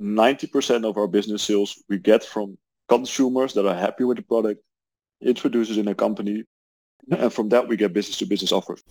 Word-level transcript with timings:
90% 0.00 0.88
of 0.88 0.96
our 0.96 1.08
business 1.08 1.42
sales 1.42 1.82
we 1.88 1.98
get 1.98 2.24
from 2.24 2.56
consumers 2.88 3.52
that 3.54 3.66
are 3.66 3.74
happy 3.74 4.04
with 4.04 4.16
the 4.16 4.22
product, 4.22 4.62
introduce 5.20 5.70
us 5.70 5.76
in 5.76 5.88
a 5.88 5.94
company, 5.94 6.44
and 7.10 7.32
from 7.32 7.48
that 7.48 7.66
we 7.66 7.76
get 7.76 7.92
business 7.92 8.18
to 8.18 8.26
business 8.26 8.52
offers. 8.52 8.82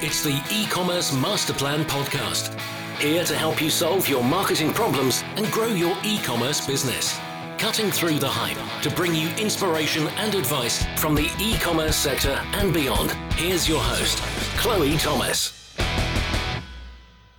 It's 0.00 0.22
the 0.24 0.40
e-commerce 0.52 1.12
master 1.12 1.52
plan 1.52 1.84
podcast. 1.84 2.58
Here 2.98 3.24
to 3.24 3.36
help 3.36 3.62
you 3.62 3.70
solve 3.70 4.08
your 4.08 4.24
marketing 4.24 4.72
problems 4.72 5.22
and 5.36 5.50
grow 5.52 5.68
your 5.68 5.96
e-commerce 6.04 6.66
business. 6.66 7.18
Cutting 7.58 7.92
through 7.92 8.18
the 8.18 8.28
hype 8.28 8.58
to 8.82 8.90
bring 8.90 9.14
you 9.14 9.28
inspiration 9.36 10.08
and 10.16 10.34
advice 10.34 10.84
from 10.96 11.14
the 11.14 11.30
e-commerce 11.40 11.94
sector 11.94 12.40
and 12.54 12.74
beyond. 12.74 13.12
Here's 13.34 13.68
your 13.68 13.80
host, 13.80 14.18
Chloe 14.58 14.96
Thomas. 14.96 15.61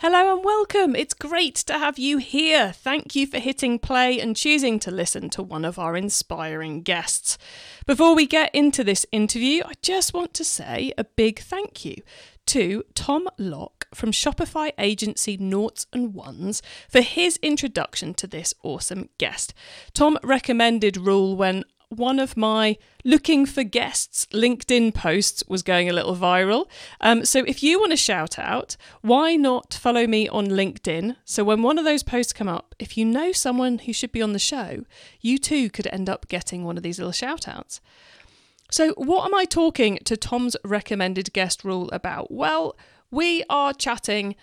Hello 0.05 0.35
and 0.35 0.43
welcome. 0.43 0.97
It's 0.97 1.13
great 1.13 1.55
to 1.55 1.77
have 1.77 1.97
you 1.97 2.17
here. 2.17 2.73
Thank 2.73 3.15
you 3.15 3.25
for 3.25 3.39
hitting 3.39 3.79
play 3.79 4.19
and 4.19 4.35
choosing 4.35 4.77
to 4.79 4.91
listen 4.91 5.29
to 5.29 5.41
one 5.41 5.63
of 5.63 5.79
our 5.79 5.95
inspiring 5.95 6.81
guests. 6.81 7.37
Before 7.85 8.13
we 8.13 8.27
get 8.27 8.53
into 8.53 8.83
this 8.83 9.05
interview, 9.13 9.63
I 9.65 9.71
just 9.81 10.13
want 10.13 10.33
to 10.33 10.43
say 10.43 10.91
a 10.97 11.05
big 11.05 11.39
thank 11.39 11.85
you 11.85 11.95
to 12.47 12.83
Tom 12.95 13.29
Locke 13.37 13.87
from 13.93 14.11
Shopify 14.11 14.73
agency 14.77 15.37
Noughts 15.37 15.87
and 15.93 16.13
Ones 16.13 16.61
for 16.89 16.99
his 16.99 17.39
introduction 17.41 18.13
to 18.15 18.27
this 18.27 18.53
awesome 18.61 19.07
guest. 19.17 19.53
Tom 19.93 20.19
recommended 20.21 20.97
Roel 20.97 21.37
when 21.37 21.63
one 21.97 22.19
of 22.19 22.35
my 22.35 22.77
looking 23.03 23.45
for 23.45 23.63
guests 23.63 24.25
LinkedIn 24.33 24.93
posts 24.93 25.43
was 25.47 25.63
going 25.63 25.89
a 25.89 25.93
little 25.93 26.15
viral. 26.15 26.67
Um, 27.01 27.25
so 27.25 27.43
if 27.45 27.63
you 27.63 27.79
want 27.79 27.93
a 27.93 27.97
shout 27.97 28.37
out, 28.39 28.77
why 29.01 29.35
not 29.35 29.73
follow 29.73 30.07
me 30.07 30.27
on 30.27 30.47
LinkedIn? 30.47 31.15
So 31.25 31.43
when 31.43 31.61
one 31.61 31.77
of 31.77 31.85
those 31.85 32.03
posts 32.03 32.33
come 32.33 32.49
up, 32.49 32.75
if 32.79 32.97
you 32.97 33.05
know 33.05 33.31
someone 33.31 33.79
who 33.79 33.93
should 33.93 34.11
be 34.11 34.21
on 34.21 34.33
the 34.33 34.39
show, 34.39 34.83
you 35.21 35.37
too 35.37 35.69
could 35.69 35.87
end 35.87 36.09
up 36.09 36.27
getting 36.27 36.63
one 36.63 36.77
of 36.77 36.83
these 36.83 36.99
little 36.99 37.11
shout 37.11 37.47
outs. 37.47 37.81
So, 38.71 38.93
what 38.93 39.25
am 39.25 39.35
I 39.35 39.45
talking 39.45 39.99
to 40.05 40.17
Tom's 40.17 40.57
recommended 40.65 41.31
guest 41.31 41.63
Roel 41.63 41.89
about? 41.89 42.31
Well, 42.31 42.75
we 43.11 43.43
are 43.47 43.71
chatting 43.71 44.35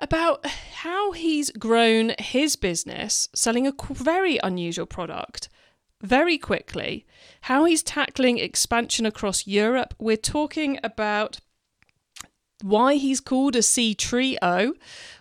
about 0.00 0.44
how 0.46 1.12
he's 1.12 1.50
grown 1.50 2.12
his 2.18 2.56
business 2.56 3.28
selling 3.32 3.68
a 3.68 3.72
very 3.90 4.40
unusual 4.42 4.86
product 4.86 5.48
very 6.02 6.36
quickly, 6.36 7.06
how 7.42 7.64
he's 7.64 7.82
tackling 7.82 8.38
expansion 8.38 9.06
across 9.06 9.46
Europe. 9.46 9.94
We're 9.98 10.16
talking 10.16 10.78
about 10.82 11.38
why 12.62 12.94
he's 12.94 13.20
called 13.20 13.56
a 13.56 13.62
C-Trio, 13.62 14.74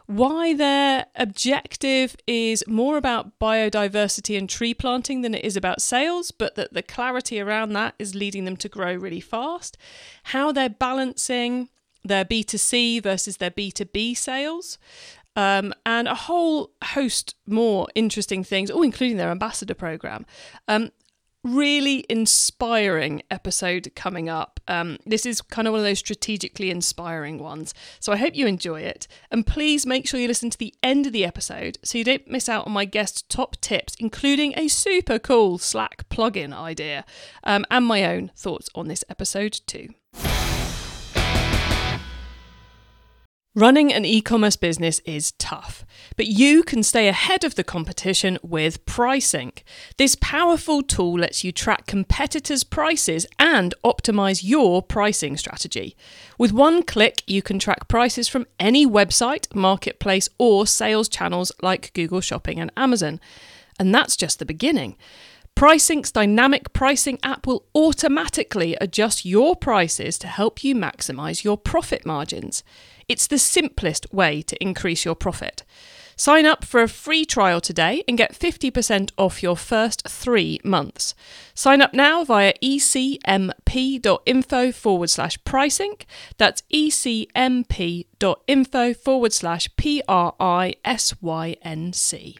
why 0.05 0.53
their 0.53 1.05
objective 1.15 2.15
is 2.27 2.63
more 2.67 2.97
about 2.97 3.39
biodiversity 3.39 4.37
and 4.37 4.49
tree 4.49 4.73
planting 4.73 5.21
than 5.21 5.33
it 5.33 5.45
is 5.45 5.55
about 5.55 5.81
sales, 5.81 6.31
but 6.31 6.55
that 6.55 6.73
the 6.73 6.83
clarity 6.83 7.39
around 7.39 7.73
that 7.73 7.95
is 7.97 8.13
leading 8.13 8.45
them 8.45 8.57
to 8.57 8.69
grow 8.69 8.93
really 8.93 9.21
fast, 9.21 9.77
how 10.25 10.51
they're 10.51 10.69
balancing 10.69 11.69
their 12.03 12.25
B2C 12.25 13.01
versus 13.01 13.37
their 13.37 13.51
B2B 13.51 14.17
sales, 14.17 14.77
um, 15.41 15.73
and 15.87 16.07
a 16.07 16.13
whole 16.13 16.71
host 16.83 17.35
more 17.47 17.87
interesting 17.95 18.43
things, 18.43 18.69
all 18.69 18.83
including 18.83 19.17
their 19.17 19.31
ambassador 19.31 19.73
program. 19.73 20.23
Um, 20.67 20.91
really 21.43 22.05
inspiring 22.07 23.23
episode 23.31 23.91
coming 23.95 24.29
up. 24.29 24.59
Um, 24.67 24.99
this 25.07 25.25
is 25.25 25.41
kind 25.41 25.67
of 25.67 25.71
one 25.71 25.79
of 25.79 25.85
those 25.85 25.97
strategically 25.97 26.69
inspiring 26.69 27.39
ones. 27.39 27.73
So 27.99 28.13
I 28.13 28.17
hope 28.17 28.35
you 28.35 28.45
enjoy 28.45 28.81
it. 28.81 29.07
And 29.31 29.47
please 29.47 29.87
make 29.87 30.07
sure 30.07 30.19
you 30.19 30.27
listen 30.27 30.51
to 30.51 30.57
the 30.59 30.75
end 30.83 31.07
of 31.07 31.13
the 31.13 31.25
episode 31.25 31.79
so 31.83 31.97
you 31.97 32.03
don't 32.03 32.27
miss 32.27 32.47
out 32.47 32.67
on 32.67 32.73
my 32.73 32.85
guest's 32.85 33.23
top 33.23 33.59
tips, 33.59 33.95
including 33.97 34.53
a 34.55 34.67
super 34.67 35.17
cool 35.17 35.57
Slack 35.57 36.07
plugin 36.09 36.53
idea 36.55 37.03
um, 37.43 37.65
and 37.71 37.87
my 37.87 38.05
own 38.05 38.29
thoughts 38.35 38.69
on 38.75 38.87
this 38.87 39.03
episode 39.09 39.59
too. 39.65 39.89
Running 43.53 43.91
an 43.91 44.05
e 44.05 44.21
commerce 44.21 44.55
business 44.55 44.99
is 44.99 45.33
tough, 45.33 45.83
but 46.15 46.27
you 46.27 46.63
can 46.63 46.83
stay 46.83 47.09
ahead 47.09 47.43
of 47.43 47.55
the 47.55 47.65
competition 47.65 48.39
with 48.41 48.85
Prisync. 48.85 49.63
This 49.97 50.15
powerful 50.15 50.81
tool 50.81 51.19
lets 51.19 51.43
you 51.43 51.51
track 51.51 51.85
competitors' 51.85 52.63
prices 52.63 53.25
and 53.37 53.73
optimize 53.83 54.41
your 54.41 54.81
pricing 54.81 55.35
strategy. 55.35 55.97
With 56.37 56.53
one 56.53 56.81
click, 56.83 57.23
you 57.27 57.41
can 57.41 57.59
track 57.59 57.89
prices 57.89 58.29
from 58.29 58.47
any 58.57 58.87
website, 58.87 59.53
marketplace, 59.53 60.29
or 60.37 60.65
sales 60.65 61.09
channels 61.09 61.51
like 61.61 61.91
Google 61.91 62.21
Shopping 62.21 62.57
and 62.57 62.71
Amazon. 62.77 63.19
And 63.77 63.93
that's 63.93 64.15
just 64.15 64.39
the 64.39 64.45
beginning. 64.45 64.95
Prisync's 65.61 66.11
dynamic 66.11 66.73
pricing 66.73 67.19
app 67.21 67.45
will 67.45 67.67
automatically 67.75 68.75
adjust 68.81 69.25
your 69.25 69.55
prices 69.55 70.17
to 70.17 70.25
help 70.25 70.63
you 70.63 70.73
maximize 70.73 71.43
your 71.43 71.55
profit 71.55 72.03
margins. 72.03 72.63
It's 73.07 73.27
the 73.27 73.37
simplest 73.37 74.11
way 74.11 74.41
to 74.41 74.59
increase 74.59 75.05
your 75.05 75.13
profit. 75.13 75.63
Sign 76.15 76.47
up 76.47 76.65
for 76.65 76.81
a 76.81 76.87
free 76.87 77.25
trial 77.25 77.61
today 77.61 78.03
and 78.07 78.17
get 78.17 78.33
50% 78.33 79.11
off 79.19 79.43
your 79.43 79.55
first 79.55 80.09
three 80.09 80.59
months. 80.63 81.13
Sign 81.53 81.79
up 81.79 81.93
now 81.93 82.23
via 82.23 82.53
ecmp.info 82.63 83.51
forward 84.71 85.11
slash 85.11 85.37
PriceInc. 85.43 86.05
That's 86.39 86.63
ecmp.info 86.73 88.03
forward 88.95 89.33
slash 89.33 89.75
P 89.75 90.01
R 90.07 90.33
I 90.39 90.73
S 90.83 91.21
Y 91.21 91.55
N 91.61 91.93
C. 91.93 92.39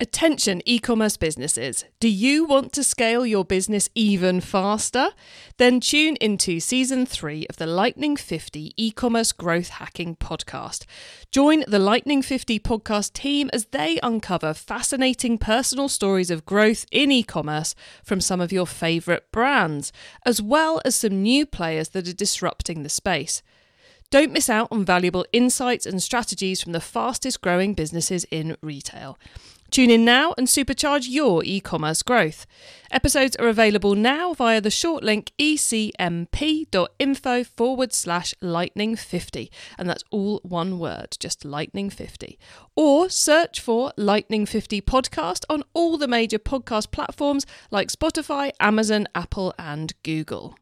Attention 0.00 0.60
e 0.64 0.80
commerce 0.80 1.16
businesses. 1.16 1.84
Do 2.00 2.08
you 2.08 2.44
want 2.46 2.72
to 2.72 2.82
scale 2.82 3.24
your 3.24 3.44
business 3.44 3.88
even 3.94 4.40
faster? 4.40 5.10
Then 5.56 5.78
tune 5.78 6.16
into 6.16 6.58
season 6.58 7.06
three 7.06 7.46
of 7.48 7.58
the 7.58 7.66
Lightning 7.68 8.16
50 8.16 8.72
e 8.76 8.90
commerce 8.90 9.30
growth 9.30 9.68
hacking 9.68 10.16
podcast. 10.16 10.84
Join 11.30 11.62
the 11.68 11.78
Lightning 11.78 12.22
50 12.22 12.58
podcast 12.58 13.12
team 13.12 13.48
as 13.52 13.66
they 13.66 14.00
uncover 14.02 14.52
fascinating 14.52 15.38
personal 15.38 15.88
stories 15.88 16.32
of 16.32 16.44
growth 16.44 16.86
in 16.90 17.12
e 17.12 17.22
commerce 17.22 17.76
from 18.02 18.20
some 18.20 18.40
of 18.40 18.50
your 18.50 18.66
favourite 18.66 19.30
brands, 19.30 19.92
as 20.26 20.42
well 20.42 20.82
as 20.84 20.96
some 20.96 21.22
new 21.22 21.46
players 21.46 21.90
that 21.90 22.08
are 22.08 22.12
disrupting 22.12 22.82
the 22.82 22.88
space. 22.88 23.42
Don't 24.10 24.32
miss 24.32 24.50
out 24.50 24.68
on 24.70 24.84
valuable 24.84 25.24
insights 25.32 25.86
and 25.86 26.02
strategies 26.02 26.62
from 26.62 26.72
the 26.72 26.80
fastest 26.80 27.40
growing 27.40 27.74
businesses 27.74 28.24
in 28.32 28.56
retail. 28.60 29.18
Tune 29.74 29.90
in 29.90 30.04
now 30.04 30.32
and 30.38 30.46
supercharge 30.46 31.06
your 31.08 31.42
e 31.42 31.58
commerce 31.58 32.04
growth. 32.04 32.46
Episodes 32.92 33.34
are 33.34 33.48
available 33.48 33.96
now 33.96 34.32
via 34.32 34.60
the 34.60 34.70
short 34.70 35.02
link 35.02 35.32
ecmp.info 35.36 37.42
forward 37.42 37.92
slash 37.92 38.34
lightning 38.40 38.94
50. 38.94 39.50
And 39.76 39.90
that's 39.90 40.04
all 40.12 40.38
one 40.44 40.78
word, 40.78 41.16
just 41.18 41.44
lightning 41.44 41.90
50. 41.90 42.38
Or 42.76 43.10
search 43.10 43.60
for 43.60 43.92
Lightning 43.96 44.46
50 44.46 44.80
podcast 44.80 45.44
on 45.50 45.64
all 45.74 45.98
the 45.98 46.06
major 46.06 46.38
podcast 46.38 46.92
platforms 46.92 47.44
like 47.72 47.88
Spotify, 47.88 48.52
Amazon, 48.60 49.08
Apple, 49.12 49.52
and 49.58 49.92
Google. 50.04 50.54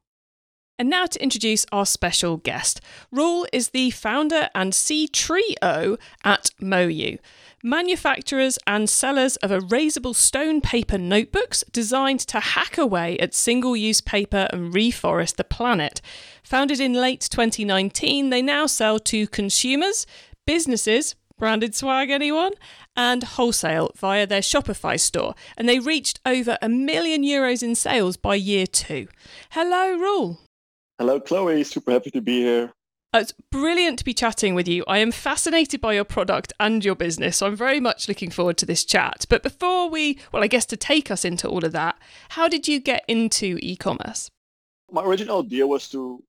And 0.79 0.91
now 0.91 1.07
to 1.07 1.23
introduce 1.23 1.65
our 1.71 1.87
special 1.87 2.39
guest. 2.39 2.81
Roel 3.11 3.47
is 3.53 3.69
the 3.69 3.91
founder 3.91 4.49
and 4.55 4.75
C-Trio 4.75 5.97
at 6.25 6.51
MOYU 6.61 7.19
manufacturers 7.63 8.59
and 8.67 8.91
sellers 8.91 9.37
of 9.37 9.51
erasable 9.51 10.15
stone 10.15 10.61
paper 10.61 10.99
notebooks 10.99 11.63
designed 11.73 12.21
to 12.21 12.41
hack 12.41 12.77
away 12.77 13.19
at 13.19 13.35
single 13.35 13.77
use 13.77 14.01
paper 14.01 14.49
and 14.51 14.73
reforest 14.75 15.37
the 15.37 15.45
planet. 15.45 16.01
Founded 16.43 16.81
in 16.81 16.93
late 16.93 17.29
2019, 17.31 18.31
they 18.31 18.43
now 18.43 18.67
sell 18.67 18.99
to 18.99 19.27
consumers, 19.29 20.07
businesses, 20.47 21.15
branded 21.39 21.75
swag 21.75 22.11
anyone, 22.11 22.53
and 22.97 23.23
wholesale 23.23 23.91
via 23.97 24.27
their 24.27 24.41
Shopify 24.41 24.99
store. 24.99 25.35
And 25.57 25.69
they 25.69 25.79
reached 25.79 26.21
over 26.27 26.59
a 26.61 26.69
million 26.69 27.23
euros 27.23 27.63
in 27.63 27.75
sales 27.75 28.17
by 28.17 28.35
year 28.35 28.67
two. 28.67 29.09
Hello, 29.51 29.97
Roel. 29.97 30.41
Hello, 30.99 31.19
Chloe. 31.19 31.65
Super 31.65 31.93
happy 31.93 32.11
to 32.11 32.21
be 32.21 32.43
here. 32.43 32.73
It's 33.15 33.35
brilliant 33.51 33.99
to 33.99 34.05
be 34.05 34.15
chatting 34.15 34.55
with 34.55 34.67
you. 34.67 34.85
I 34.89 34.99
am 34.99 35.13
fascinated 35.13 35.83
by 35.83 35.93
your 35.93 36.05
product 36.05 36.55
and 36.59 36.83
your 36.83 36.95
business, 36.95 37.37
so 37.37 37.47
I'm 37.47 37.57
very 37.57 37.79
much 37.79 38.09
looking 38.09 38.31
forward 38.31 38.57
to 38.59 38.67
this 38.67 38.85
chat. 38.87 39.27
But 39.29 39.43
before 39.43 39.91
we, 39.91 40.19
well, 40.33 40.43
I 40.43 40.47
guess 40.47 40.65
to 40.67 40.77
take 40.79 41.11
us 41.11 41.25
into 41.25 41.47
all 41.47 41.63
of 41.63 41.73
that, 41.73 41.99
how 42.31 42.49
did 42.49 42.69
you 42.69 42.81
get 42.81 43.05
into 43.09 43.59
e 43.61 43.77
commerce? 43.77 44.31
My 44.91 45.03
original 45.03 45.43
idea 45.43 45.67
was 45.67 45.91
to, 45.91 46.23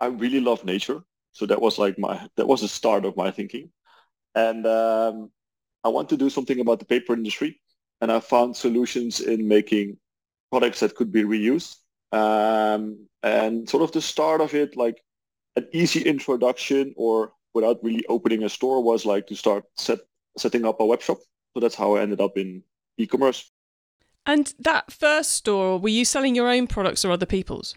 I 0.00 0.06
really 0.06 0.40
love 0.40 0.64
nature. 0.64 1.02
So 1.32 1.46
that 1.46 1.60
was 1.60 1.78
like 1.78 1.98
my, 1.98 2.28
that 2.36 2.48
was 2.48 2.62
the 2.62 2.68
start 2.68 3.04
of 3.04 3.16
my 3.16 3.30
thinking. 3.30 3.70
And 4.34 4.66
um, 4.66 5.30
I 5.84 5.88
want 5.88 6.08
to 6.08 6.16
do 6.16 6.30
something 6.30 6.58
about 6.58 6.80
the 6.80 6.84
paper 6.84 7.12
industry. 7.12 7.60
And 8.00 8.10
I 8.10 8.18
found 8.18 8.56
solutions 8.56 9.20
in 9.20 9.46
making 9.46 9.98
products 10.50 10.80
that 10.80 10.96
could 10.96 11.12
be 11.12 11.22
reused. 11.22 11.76
Um, 12.14 13.08
and 13.22 13.68
sort 13.68 13.82
of 13.82 13.92
the 13.92 14.00
start 14.00 14.40
of 14.40 14.54
it, 14.54 14.76
like 14.76 15.02
an 15.56 15.66
easy 15.72 16.02
introduction 16.02 16.94
or 16.96 17.32
without 17.54 17.82
really 17.82 18.04
opening 18.08 18.44
a 18.44 18.48
store 18.48 18.82
was 18.82 19.04
like 19.04 19.26
to 19.28 19.36
start 19.36 19.64
set 19.76 20.00
setting 20.38 20.64
up 20.64 20.80
a 20.80 20.86
web 20.86 21.00
shop. 21.00 21.18
So 21.54 21.60
that's 21.60 21.74
how 21.74 21.96
I 21.96 22.02
ended 22.02 22.20
up 22.20 22.36
in 22.36 22.62
e-commerce. 22.98 23.50
And 24.26 24.52
that 24.58 24.92
first 24.92 25.30
store, 25.30 25.78
were 25.78 25.88
you 25.88 26.04
selling 26.04 26.34
your 26.34 26.48
own 26.48 26.66
products 26.66 27.04
or 27.04 27.12
other 27.12 27.26
people's? 27.26 27.76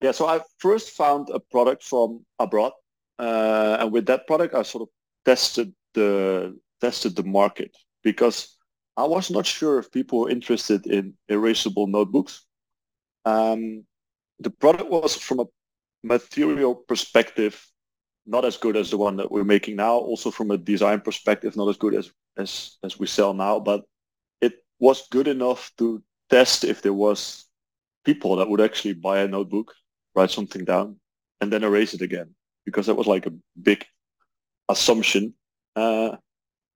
Yeah, 0.00 0.12
so 0.12 0.26
I 0.26 0.40
first 0.58 0.90
found 0.90 1.28
a 1.30 1.38
product 1.38 1.84
from 1.84 2.24
abroad, 2.38 2.72
uh, 3.18 3.76
and 3.78 3.92
with 3.92 4.06
that 4.06 4.26
product, 4.26 4.54
I 4.54 4.62
sort 4.62 4.82
of 4.82 4.88
tested 5.24 5.72
the 5.94 6.58
tested 6.80 7.14
the 7.14 7.22
market 7.22 7.76
because 8.02 8.56
I 8.96 9.04
was 9.04 9.30
not 9.30 9.46
sure 9.46 9.78
if 9.78 9.92
people 9.92 10.20
were 10.20 10.30
interested 10.30 10.86
in 10.86 11.14
erasable 11.30 11.88
notebooks. 11.88 12.44
Um, 13.24 13.84
the 14.40 14.50
product 14.50 14.90
was 14.90 15.16
from 15.16 15.40
a 15.40 15.44
material 16.02 16.74
perspective 16.74 17.72
not 18.26 18.44
as 18.44 18.56
good 18.56 18.76
as 18.76 18.90
the 18.90 18.96
one 18.96 19.16
that 19.16 19.30
we're 19.30 19.44
making 19.44 19.76
now. 19.76 19.94
Also 19.94 20.30
from 20.30 20.50
a 20.50 20.58
design 20.58 21.00
perspective, 21.00 21.56
not 21.56 21.68
as 21.68 21.76
good 21.76 21.94
as 21.94 22.10
as 22.36 22.78
as 22.82 22.98
we 22.98 23.06
sell 23.06 23.34
now, 23.34 23.58
but 23.58 23.84
it 24.40 24.64
was 24.78 25.08
good 25.10 25.28
enough 25.28 25.72
to 25.78 26.02
test 26.30 26.64
if 26.64 26.82
there 26.82 26.92
was 26.92 27.46
people 28.04 28.36
that 28.36 28.48
would 28.48 28.60
actually 28.60 28.94
buy 28.94 29.20
a 29.20 29.28
notebook, 29.28 29.74
write 30.14 30.30
something 30.30 30.64
down, 30.64 30.96
and 31.40 31.52
then 31.52 31.64
erase 31.64 31.94
it 31.94 32.02
again, 32.02 32.34
because 32.64 32.86
that 32.86 32.94
was 32.94 33.06
like 33.06 33.26
a 33.26 33.32
big 33.60 33.84
assumption. 34.68 35.34
Uh, 35.76 36.16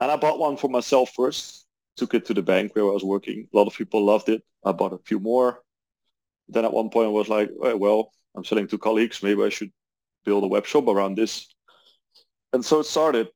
and 0.01 0.11
I 0.11 0.17
bought 0.17 0.39
one 0.39 0.57
for 0.57 0.69
myself 0.69 1.13
first, 1.15 1.67
took 1.97 2.15
it 2.15 2.27
to 2.27 2.35
the 2.35 2.43
bank 2.43 2.75
where 2.75 2.85
I 2.85 2.93
was 2.93 3.05
working. 3.05 3.49
A 3.53 3.57
lot 3.57 3.67
of 3.67 3.75
people 3.75 4.05
loved 4.05 4.29
it. 4.29 4.43
I 4.65 4.73
bought 4.73 4.93
a 4.93 4.99
few 4.99 5.21
more. 5.21 5.63
Then 6.49 6.65
at 6.65 6.73
one 6.73 6.91
point 6.91 7.07
I 7.07 7.11
was 7.11 7.29
like, 7.29 7.51
oh, 7.63 7.77
well, 7.77 8.13
I'm 8.37 8.45
selling 8.45 8.69
to 8.69 8.79
colleagues. 8.79 9.23
Maybe 9.23 9.43
I 9.43 9.49
should 9.49 9.73
build 10.25 10.45
a 10.45 10.49
web 10.49 10.67
shop 10.67 10.89
around 10.89 11.17
this. 11.17 11.47
And 12.53 12.65
so 12.65 12.81
it 12.81 12.87
started. 12.87 13.29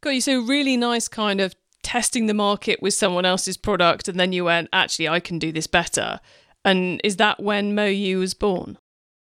Got 0.00 0.10
you. 0.10 0.20
So 0.20 0.40
really 0.40 0.76
nice 0.76 1.08
kind 1.08 1.40
of 1.40 1.54
testing 1.82 2.26
the 2.26 2.34
market 2.34 2.82
with 2.82 2.94
someone 2.94 3.24
else's 3.24 3.56
product, 3.56 4.08
and 4.08 4.18
then 4.18 4.32
you 4.32 4.44
went, 4.44 4.68
actually, 4.72 5.08
I 5.08 5.20
can 5.20 5.38
do 5.38 5.52
this 5.52 5.68
better. 5.68 6.18
And 6.64 7.00
is 7.04 7.16
that 7.16 7.40
when 7.40 7.76
MOYU 7.76 8.18
was 8.18 8.34
born? 8.34 8.76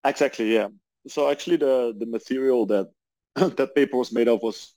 Exactly. 0.05 0.53
Yeah. 0.55 0.69
So 1.07 1.31
actually, 1.31 1.57
the 1.57 1.95
the 1.97 2.07
material 2.07 2.67
that 2.67 2.91
that 3.35 3.75
paper 3.75 3.97
was 3.97 4.13
made 4.13 4.29
of 4.29 4.43
was, 4.43 4.75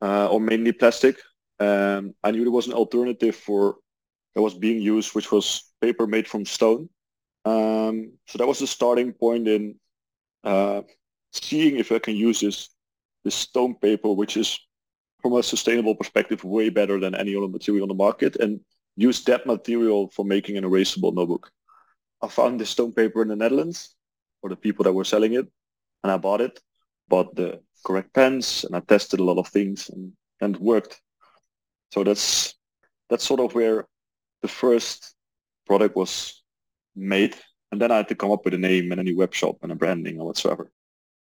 uh, 0.00 0.28
or 0.28 0.40
mainly 0.40 0.72
plastic. 0.72 1.16
Um, 1.60 2.14
I 2.24 2.30
knew 2.30 2.44
there 2.44 2.50
was 2.50 2.66
an 2.66 2.72
alternative 2.72 3.36
for 3.36 3.76
that 4.34 4.42
was 4.42 4.54
being 4.54 4.80
used, 4.80 5.14
which 5.14 5.30
was 5.30 5.70
paper 5.80 6.06
made 6.06 6.26
from 6.26 6.46
stone. 6.46 6.88
Um, 7.44 8.12
so 8.26 8.38
that 8.38 8.46
was 8.46 8.58
the 8.58 8.66
starting 8.66 9.12
point 9.12 9.48
in 9.48 9.76
uh, 10.44 10.82
seeing 11.32 11.76
if 11.76 11.92
I 11.92 11.98
can 11.98 12.16
use 12.16 12.40
this 12.40 12.68
this 13.24 13.34
stone 13.34 13.74
paper, 13.74 14.12
which 14.12 14.36
is 14.36 14.58
from 15.20 15.34
a 15.34 15.42
sustainable 15.42 15.94
perspective 15.94 16.44
way 16.44 16.68
better 16.68 17.00
than 17.00 17.14
any 17.14 17.34
other 17.34 17.48
material 17.48 17.82
on 17.82 17.88
the 17.88 17.94
market, 17.94 18.36
and 18.36 18.60
use 18.96 19.22
that 19.24 19.46
material 19.46 20.08
for 20.10 20.24
making 20.24 20.56
an 20.56 20.64
erasable 20.64 21.14
notebook. 21.14 21.50
I 22.22 22.28
found 22.28 22.60
this 22.60 22.70
stone 22.70 22.92
paper 22.92 23.22
in 23.22 23.28
the 23.28 23.36
Netherlands 23.36 23.94
for 24.40 24.50
the 24.50 24.56
people 24.56 24.84
that 24.84 24.92
were 24.92 25.04
selling 25.04 25.34
it, 25.34 25.46
and 26.02 26.12
I 26.12 26.16
bought 26.16 26.40
it, 26.40 26.60
bought 27.08 27.34
the 27.34 27.60
correct 27.84 28.12
pens, 28.12 28.64
and 28.64 28.74
I 28.76 28.80
tested 28.80 29.20
a 29.20 29.24
lot 29.24 29.38
of 29.38 29.48
things, 29.48 29.88
and 29.88 30.12
and 30.40 30.56
it 30.56 30.62
worked. 30.62 31.00
So 31.92 32.04
that's 32.04 32.54
that's 33.08 33.24
sort 33.26 33.40
of 33.40 33.54
where 33.54 33.86
the 34.42 34.48
first 34.48 35.14
product 35.66 35.96
was 35.96 36.37
made, 36.98 37.36
and 37.72 37.80
then 37.80 37.90
I 37.90 37.98
had 37.98 38.08
to 38.08 38.14
come 38.14 38.30
up 38.30 38.44
with 38.44 38.54
a 38.54 38.58
name 38.58 38.92
and 38.92 39.00
a 39.00 39.04
new 39.04 39.16
web 39.16 39.34
shop 39.34 39.58
and 39.62 39.72
a 39.72 39.74
branding 39.74 40.20
or 40.20 40.26
whatsoever. 40.26 40.70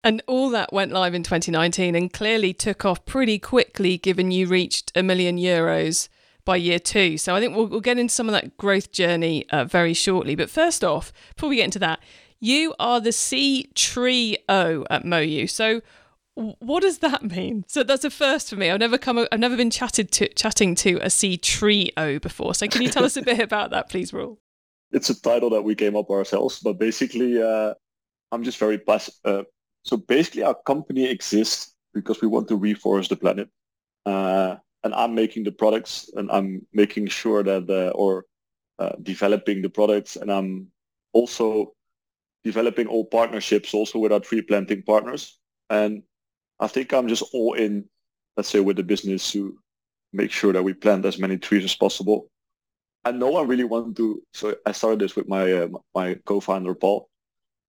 And 0.05 0.23
all 0.29 0.51
that 0.51 0.73
went 0.73 0.93
live 0.93 1.15
in 1.15 1.23
2019 1.23 1.95
and 1.97 2.13
clearly 2.13 2.55
took 2.55 2.85
off 2.85 3.05
pretty 3.05 3.39
quickly 3.39 3.99
given 3.99 4.31
you 4.31 4.47
reached 4.47 4.93
a 4.95 5.03
million 5.03 5.37
euros 5.37 6.09
by 6.45 6.57
year 6.57 6.79
two. 6.79 7.19
So 7.19 7.35
I 7.35 7.41
think 7.41 7.57
we'll, 7.57 7.67
we'll 7.67 7.81
get 7.81 7.99
into 7.99 8.15
some 8.15 8.29
of 8.29 8.33
that 8.33 8.57
growth 8.57 8.93
journey 8.93 9.49
uh, 9.51 9.65
very 9.65 9.95
shortly. 9.95 10.37
But 10.37 10.49
first 10.49 10.85
off, 10.85 11.13
before 11.35 11.49
we 11.49 11.57
get 11.57 11.65
into 11.65 11.81
that, 11.81 12.01
you 12.39 12.75
are 12.79 13.01
the 13.01 13.13
C 13.13 13.71
Tree 13.75 14.39
O 14.49 14.87
at 14.89 15.05
MOYU. 15.05 15.51
So 15.51 15.83
what 16.37 16.83
does 16.83 16.99
that 16.99 17.23
mean? 17.23 17.65
So 17.67 17.83
that's 17.83 18.05
a 18.05 18.11
first 18.11 18.51
for 18.51 18.57
me. 18.57 18.71
I've 18.71 18.79
never 18.79 18.99
come. 18.99 19.27
I've 19.33 19.41
never 19.41 19.57
been 19.57 19.71
chatted 19.71 20.13
to 20.13 20.29
chatting 20.35 20.75
to 20.77 20.99
a 21.03 21.11
C 21.11 21.37
Tree 21.37 21.91
O 21.97 22.19
before. 22.19 22.55
So 22.55 22.69
can 22.69 22.83
you 22.83 22.91
tell 22.91 23.05
us 23.05 23.17
a 23.17 23.23
bit 23.25 23.41
about 23.41 23.71
that, 23.71 23.89
please, 23.89 24.13
Roel? 24.13 24.39
It's 24.93 25.11
a 25.11 25.21
title 25.21 25.51
that 25.51 25.63
we 25.63 25.75
came 25.75 25.97
up 25.97 26.11
ourselves, 26.11 26.61
but 26.61 26.79
basically, 26.79 27.43
uh, 27.43 27.75
I'm 28.33 28.43
just 28.43 28.59
very 28.59 28.79
pas- 28.79 29.21
uh, 29.25 29.43
so 29.85 29.97
basically, 29.97 30.43
our 30.43 30.57
company 30.67 31.05
exists 31.05 31.75
because 31.95 32.21
we 32.21 32.29
want 32.29 32.49
to 32.49 32.59
reforest 32.59 33.09
the 33.09 33.17
planet. 33.17 33.49
Uh, 34.05 34.57
and 34.85 34.95
I'm 34.95 35.15
making 35.15 35.45
the 35.45 35.53
products 35.53 36.11
and 36.15 36.31
I'm 36.31 36.67
making 36.73 37.09
sure 37.09 37.43
that, 37.43 37.69
uh, 37.69 37.91
or 37.97 38.25
developing 39.03 39.63
the 39.63 39.71
products. 39.71 40.17
And 40.17 40.31
I'm 40.31 40.69
also 41.13 41.75
developing 42.45 42.87
all 42.87 43.05
partnerships 43.05 43.75
also 43.75 43.99
with 43.99 44.13
our 44.13 44.21
tree 44.21 44.43
planting 44.43 44.83
partners. 44.83 45.39
And 45.71 46.03
I 46.61 46.69
think 46.69 46.93
I'm 46.93 47.09
just 47.09 47.25
all 47.33 47.55
in, 47.55 47.89
let's 48.37 48.49
say, 48.49 48.61
with 48.61 48.77
the 48.77 48.83
business 48.83 49.33
to 49.33 49.59
make 50.13 50.31
sure 50.31 50.53
that 50.53 50.63
we 50.63 50.73
plant 50.73 51.05
as 51.05 51.19
many 51.19 51.37
trees 51.39 51.65
as 51.65 51.75
possible. 51.75 52.31
I 53.07 53.13
no 53.13 53.29
one 53.31 53.47
really 53.47 53.65
wanted 53.65 53.97
to, 53.97 54.21
so 54.35 54.57
I 54.67 54.73
started 54.73 54.99
this 54.99 55.15
with 55.15 55.29
my 55.29 55.53
uh, 55.53 55.69
my 55.95 56.15
co-founder 56.27 56.75
Paul, 56.75 57.09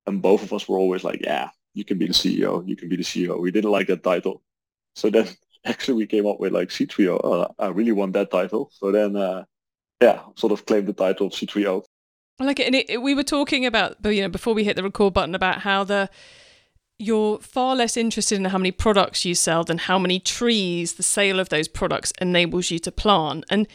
and 0.07 0.21
both 0.21 0.41
of 0.41 0.51
us 0.51 0.67
were 0.67 0.79
always 0.79 1.03
like, 1.03 1.21
yeah, 1.23 1.49
you 1.75 1.85
can 1.85 1.99
be 1.99 2.07
the 2.07 2.13
CEO, 2.13 2.67
you 2.67 2.75
can 2.75 2.89
be 2.89 2.95
the 2.95 3.03
CEO. 3.03 3.39
We 3.39 3.51
didn't 3.51 3.71
like 3.71 3.87
that 3.87 4.03
title. 4.03 4.41
So 4.95 5.11
then 5.11 5.27
actually 5.65 5.93
we 5.93 6.07
came 6.07 6.25
up 6.25 6.39
with 6.39 6.53
like 6.53 6.69
C3O. 6.69 7.21
Oh, 7.23 7.55
I 7.59 7.67
really 7.67 7.91
want 7.91 8.13
that 8.13 8.31
title. 8.31 8.71
So 8.73 8.91
then, 8.91 9.15
uh, 9.15 9.43
yeah, 10.01 10.21
sort 10.35 10.53
of 10.53 10.65
claimed 10.65 10.87
the 10.87 10.93
title 10.93 11.27
of 11.27 11.33
C3O. 11.33 11.83
I 12.39 12.43
like 12.43 12.59
it. 12.59 12.65
And 12.65 12.75
it, 12.75 12.89
it, 12.89 13.01
we 13.01 13.13
were 13.13 13.23
talking 13.23 13.65
about, 13.65 13.97
you 14.05 14.21
know, 14.21 14.29
before 14.29 14.55
we 14.55 14.63
hit 14.63 14.75
the 14.75 14.83
record 14.83 15.13
button 15.13 15.35
about 15.35 15.59
how 15.59 15.83
the, 15.83 16.09
you're 16.97 17.37
far 17.39 17.75
less 17.75 17.95
interested 17.95 18.37
in 18.37 18.45
how 18.45 18.57
many 18.57 18.71
products 18.71 19.23
you 19.23 19.35
sell 19.35 19.63
than 19.63 19.77
how 19.77 19.99
many 19.99 20.19
trees 20.19 20.93
the 20.93 21.03
sale 21.03 21.39
of 21.39 21.49
those 21.49 21.67
products 21.67 22.11
enables 22.19 22.71
you 22.71 22.79
to 22.79 22.91
plant. 22.91 23.45
And 23.51 23.67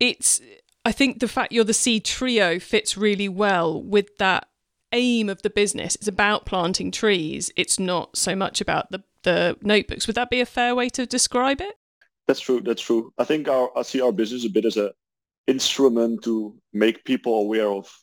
it's, 0.00 0.40
I 0.88 0.92
think 0.92 1.20
the 1.20 1.28
fact 1.28 1.52
you're 1.52 1.64
the 1.64 1.74
C 1.74 2.00
trio 2.00 2.58
fits 2.58 2.96
really 2.96 3.28
well 3.28 3.82
with 3.82 4.16
that 4.16 4.48
aim 4.92 5.28
of 5.28 5.42
the 5.42 5.50
business 5.50 5.96
It's 5.96 6.08
about 6.08 6.46
planting 6.46 6.90
trees. 6.90 7.52
It's 7.56 7.78
not 7.78 8.16
so 8.16 8.34
much 8.34 8.62
about 8.62 8.90
the, 8.90 9.04
the 9.22 9.58
notebooks. 9.60 10.06
Would 10.06 10.16
that 10.16 10.30
be 10.30 10.40
a 10.40 10.46
fair 10.46 10.74
way 10.74 10.88
to 10.88 11.04
describe 11.04 11.60
it? 11.60 11.74
That's 12.26 12.40
true. 12.40 12.62
That's 12.62 12.80
true. 12.80 13.12
I 13.18 13.24
think 13.24 13.48
our, 13.48 13.70
I 13.76 13.82
see 13.82 14.00
our 14.00 14.12
business 14.12 14.46
a 14.46 14.48
bit 14.48 14.64
as 14.64 14.78
a 14.78 14.94
instrument 15.46 16.24
to 16.24 16.56
make 16.72 17.04
people 17.04 17.34
aware 17.38 17.68
of 17.68 17.94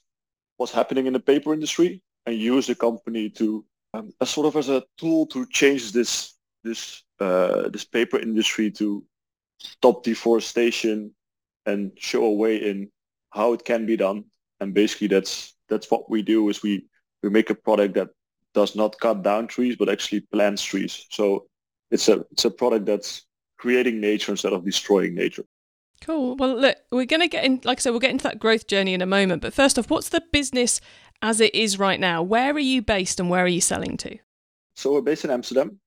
what's 0.57 0.71
happening 0.71 1.07
in 1.07 1.13
the 1.13 1.19
paper 1.19 1.55
industry 1.55 2.03
and 2.27 2.37
use 2.37 2.67
the 2.67 2.75
company 2.75 3.31
to 3.31 3.65
um, 3.95 4.13
as 4.21 4.29
sort 4.29 4.45
of 4.45 4.55
as 4.57 4.69
a 4.69 4.83
tool 4.99 5.25
to 5.33 5.47
change 5.47 5.91
this 5.91 6.35
this 6.63 7.01
uh, 7.19 7.67
this 7.69 7.83
paper 7.83 8.19
industry 8.19 8.69
to 8.69 9.03
stop 9.57 10.03
deforestation 10.03 11.15
and 11.65 11.91
show 11.97 12.23
a 12.25 12.31
way 12.31 12.57
in 12.57 12.89
how 13.31 13.53
it 13.53 13.65
can 13.65 13.85
be 13.85 13.97
done. 13.97 14.25
And 14.59 14.73
basically, 14.73 15.07
that's 15.07 15.55
that's 15.69 15.89
what 15.89 16.09
we 16.09 16.21
do 16.21 16.49
is 16.49 16.63
we, 16.63 16.85
we 17.23 17.29
make 17.29 17.49
a 17.49 17.55
product 17.55 17.95
that 17.95 18.09
does 18.53 18.75
not 18.75 18.99
cut 18.99 19.23
down 19.23 19.47
trees, 19.47 19.75
but 19.75 19.89
actually 19.89 20.21
plants 20.21 20.63
trees. 20.63 21.05
So 21.09 21.47
it's 21.91 22.07
a, 22.07 22.23
it's 22.31 22.45
a 22.45 22.51
product 22.51 22.85
that's 22.85 23.23
creating 23.57 23.99
nature 23.99 24.31
instead 24.31 24.53
of 24.53 24.63
destroying 24.63 25.15
nature. 25.15 25.43
Cool. 26.01 26.35
Well, 26.35 26.55
look, 26.55 26.77
we're 26.91 27.05
going 27.05 27.21
to 27.21 27.27
get 27.27 27.45
in, 27.45 27.61
like 27.63 27.79
I 27.79 27.81
said, 27.81 27.91
we'll 27.91 27.99
get 27.99 28.11
into 28.11 28.23
that 28.23 28.39
growth 28.39 28.67
journey 28.67 28.93
in 28.93 29.01
a 29.01 29.07
moment. 29.07 29.41
But 29.41 29.53
first 29.53 29.79
off, 29.79 29.89
what's 29.89 30.09
the 30.09 30.21
business 30.31 30.81
as 31.21 31.41
it 31.41 31.55
is 31.55 31.79
right 31.79 31.99
now? 31.99 32.21
Where 32.21 32.53
are 32.53 32.59
you 32.59 32.81
based 32.81 33.19
and 33.19 33.29
where 33.29 33.43
are 33.43 33.49
you 33.49 33.61
selling 33.61 33.97
to? 33.97 34.17
So 34.75 34.93
we're 34.93 35.01
based 35.01 35.25
in 35.25 35.31
Amsterdam 35.31 35.79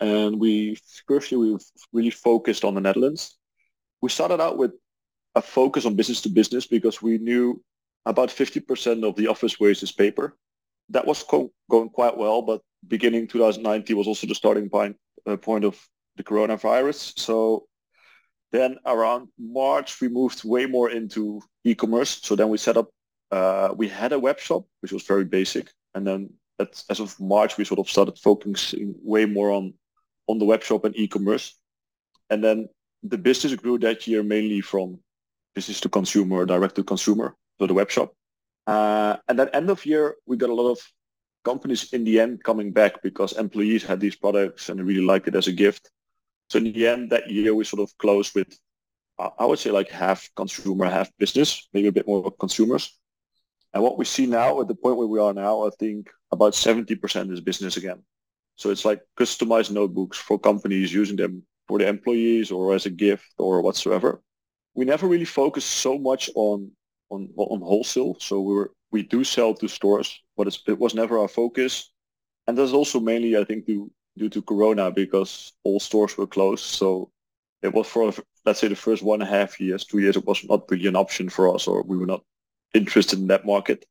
and 0.00 0.40
we 0.40 0.78
firstly 1.06 1.36
we've 1.38 1.64
really 1.92 2.10
focused 2.10 2.64
on 2.64 2.74
the 2.74 2.80
Netherlands. 2.80 3.36
We 4.02 4.08
started 4.08 4.40
out 4.40 4.56
with 4.56 4.72
a 5.36 5.42
focus 5.42 5.84
on 5.84 5.94
business 5.94 6.22
to 6.22 6.30
business 6.30 6.66
because 6.66 7.02
we 7.02 7.18
knew 7.18 7.62
about 8.06 8.30
50% 8.30 9.06
of 9.06 9.14
the 9.16 9.28
office 9.28 9.60
waste 9.60 9.82
is 9.82 9.92
paper. 9.92 10.34
That 10.88 11.06
was 11.06 11.22
co- 11.22 11.52
going 11.70 11.90
quite 11.90 12.16
well, 12.16 12.40
but 12.40 12.62
beginning 12.88 13.28
2019 13.28 13.96
was 13.96 14.06
also 14.06 14.26
the 14.26 14.34
starting 14.34 14.70
point, 14.70 14.96
uh, 15.26 15.36
point 15.36 15.64
of 15.64 15.78
the 16.16 16.24
coronavirus. 16.24 17.18
So 17.18 17.66
then 18.50 18.78
around 18.86 19.28
March, 19.38 20.00
we 20.00 20.08
moved 20.08 20.42
way 20.42 20.64
more 20.64 20.90
into 20.90 21.42
e-commerce. 21.64 22.20
So 22.22 22.34
then 22.34 22.48
we 22.48 22.56
set 22.56 22.78
up, 22.78 22.88
uh, 23.30 23.74
we 23.76 23.88
had 23.88 24.12
a 24.12 24.18
web 24.18 24.38
shop, 24.38 24.64
which 24.80 24.92
was 24.92 25.02
very 25.02 25.24
basic. 25.24 25.70
And 25.94 26.06
then 26.06 26.30
as 26.58 27.00
of 27.00 27.20
March, 27.20 27.58
we 27.58 27.64
sort 27.64 27.80
of 27.80 27.90
started 27.90 28.18
focusing 28.18 28.94
way 29.02 29.26
more 29.26 29.50
on, 29.50 29.74
on 30.28 30.38
the 30.38 30.46
web 30.46 30.62
shop 30.62 30.86
and 30.86 30.96
e-commerce. 30.96 31.58
And 32.30 32.42
then 32.42 32.68
the 33.02 33.18
business 33.18 33.54
grew 33.54 33.78
that 33.80 34.06
year 34.06 34.22
mainly 34.22 34.62
from 34.62 35.00
business 35.56 35.80
to 35.80 35.88
consumer, 35.88 36.46
direct 36.46 36.76
to 36.76 36.84
consumer 36.84 37.34
to 37.58 37.66
the 37.66 37.74
web 37.74 37.90
shop. 37.90 38.14
Uh, 38.66 39.16
and 39.26 39.38
then 39.38 39.48
end 39.52 39.70
of 39.70 39.84
year, 39.84 40.14
we 40.26 40.36
got 40.36 40.50
a 40.50 40.54
lot 40.54 40.70
of 40.70 40.78
companies 41.44 41.92
in 41.92 42.04
the 42.04 42.20
end 42.20 42.44
coming 42.44 42.70
back 42.72 43.02
because 43.02 43.32
employees 43.32 43.82
had 43.82 43.98
these 43.98 44.16
products 44.16 44.68
and 44.68 44.78
they 44.78 44.84
really 44.84 45.04
liked 45.12 45.26
it 45.26 45.34
as 45.34 45.48
a 45.48 45.52
gift. 45.52 45.90
So 46.50 46.58
in 46.58 46.64
the 46.64 46.86
end, 46.86 47.10
that 47.10 47.30
year 47.30 47.54
we 47.54 47.64
sort 47.64 47.82
of 47.82 47.96
closed 47.98 48.34
with 48.36 48.56
I 49.18 49.46
would 49.46 49.58
say 49.58 49.70
like 49.70 49.90
half 49.90 50.28
consumer, 50.36 50.84
half 50.84 51.10
business, 51.16 51.68
maybe 51.72 51.88
a 51.88 51.92
bit 51.92 52.06
more 52.06 52.30
consumers. 52.32 52.98
And 53.72 53.82
what 53.82 53.98
we 53.98 54.04
see 54.04 54.26
now 54.26 54.60
at 54.60 54.68
the 54.68 54.74
point 54.74 54.98
where 54.98 55.06
we 55.06 55.20
are 55.20 55.32
now, 55.32 55.66
I 55.66 55.70
think 55.78 56.10
about 56.32 56.52
70% 56.52 57.32
is 57.32 57.40
business 57.40 57.78
again. 57.78 58.02
So 58.56 58.70
it's 58.70 58.84
like 58.84 59.00
customized 59.18 59.70
notebooks 59.70 60.18
for 60.18 60.38
companies 60.38 60.92
using 60.92 61.16
them 61.16 61.44
for 61.66 61.78
the 61.78 61.88
employees 61.88 62.50
or 62.50 62.74
as 62.74 62.86
a 62.86 62.90
gift 62.90 63.32
or 63.38 63.62
whatsoever. 63.62 64.20
We 64.76 64.84
never 64.84 65.06
really 65.08 65.24
focused 65.24 65.70
so 65.70 65.98
much 65.98 66.30
on 66.34 66.70
on 67.10 67.32
on 67.36 67.60
wholesale. 67.60 68.16
So 68.20 68.40
we 68.40 68.54
were 68.54 68.70
we 68.92 69.02
do 69.02 69.24
sell 69.24 69.54
to 69.54 69.68
stores, 69.68 70.20
but 70.36 70.46
it 70.68 70.78
was 70.78 70.94
never 70.94 71.18
our 71.18 71.28
focus. 71.28 71.90
And 72.46 72.56
that's 72.56 72.72
also 72.72 73.00
mainly, 73.00 73.36
I 73.36 73.44
think, 73.44 73.66
due 73.66 73.90
due 74.16 74.28
to 74.30 74.42
Corona 74.42 74.90
because 74.90 75.52
all 75.64 75.80
stores 75.80 76.16
were 76.16 76.26
closed. 76.26 76.64
So 76.64 77.10
it 77.62 77.72
was 77.72 77.86
for 77.86 78.12
let's 78.44 78.60
say 78.60 78.68
the 78.68 78.76
first 78.76 79.02
one 79.02 79.20
and 79.20 79.28
a 79.28 79.32
half 79.38 79.60
years, 79.60 79.84
two 79.84 79.98
years, 79.98 80.16
it 80.16 80.26
was 80.26 80.44
not 80.44 80.70
really 80.70 80.86
an 80.86 80.96
option 80.96 81.28
for 81.28 81.54
us, 81.54 81.66
or 81.66 81.82
we 81.82 81.96
were 81.96 82.06
not 82.06 82.22
interested 82.74 83.18
in 83.18 83.26
that 83.26 83.44
market. 83.44 83.84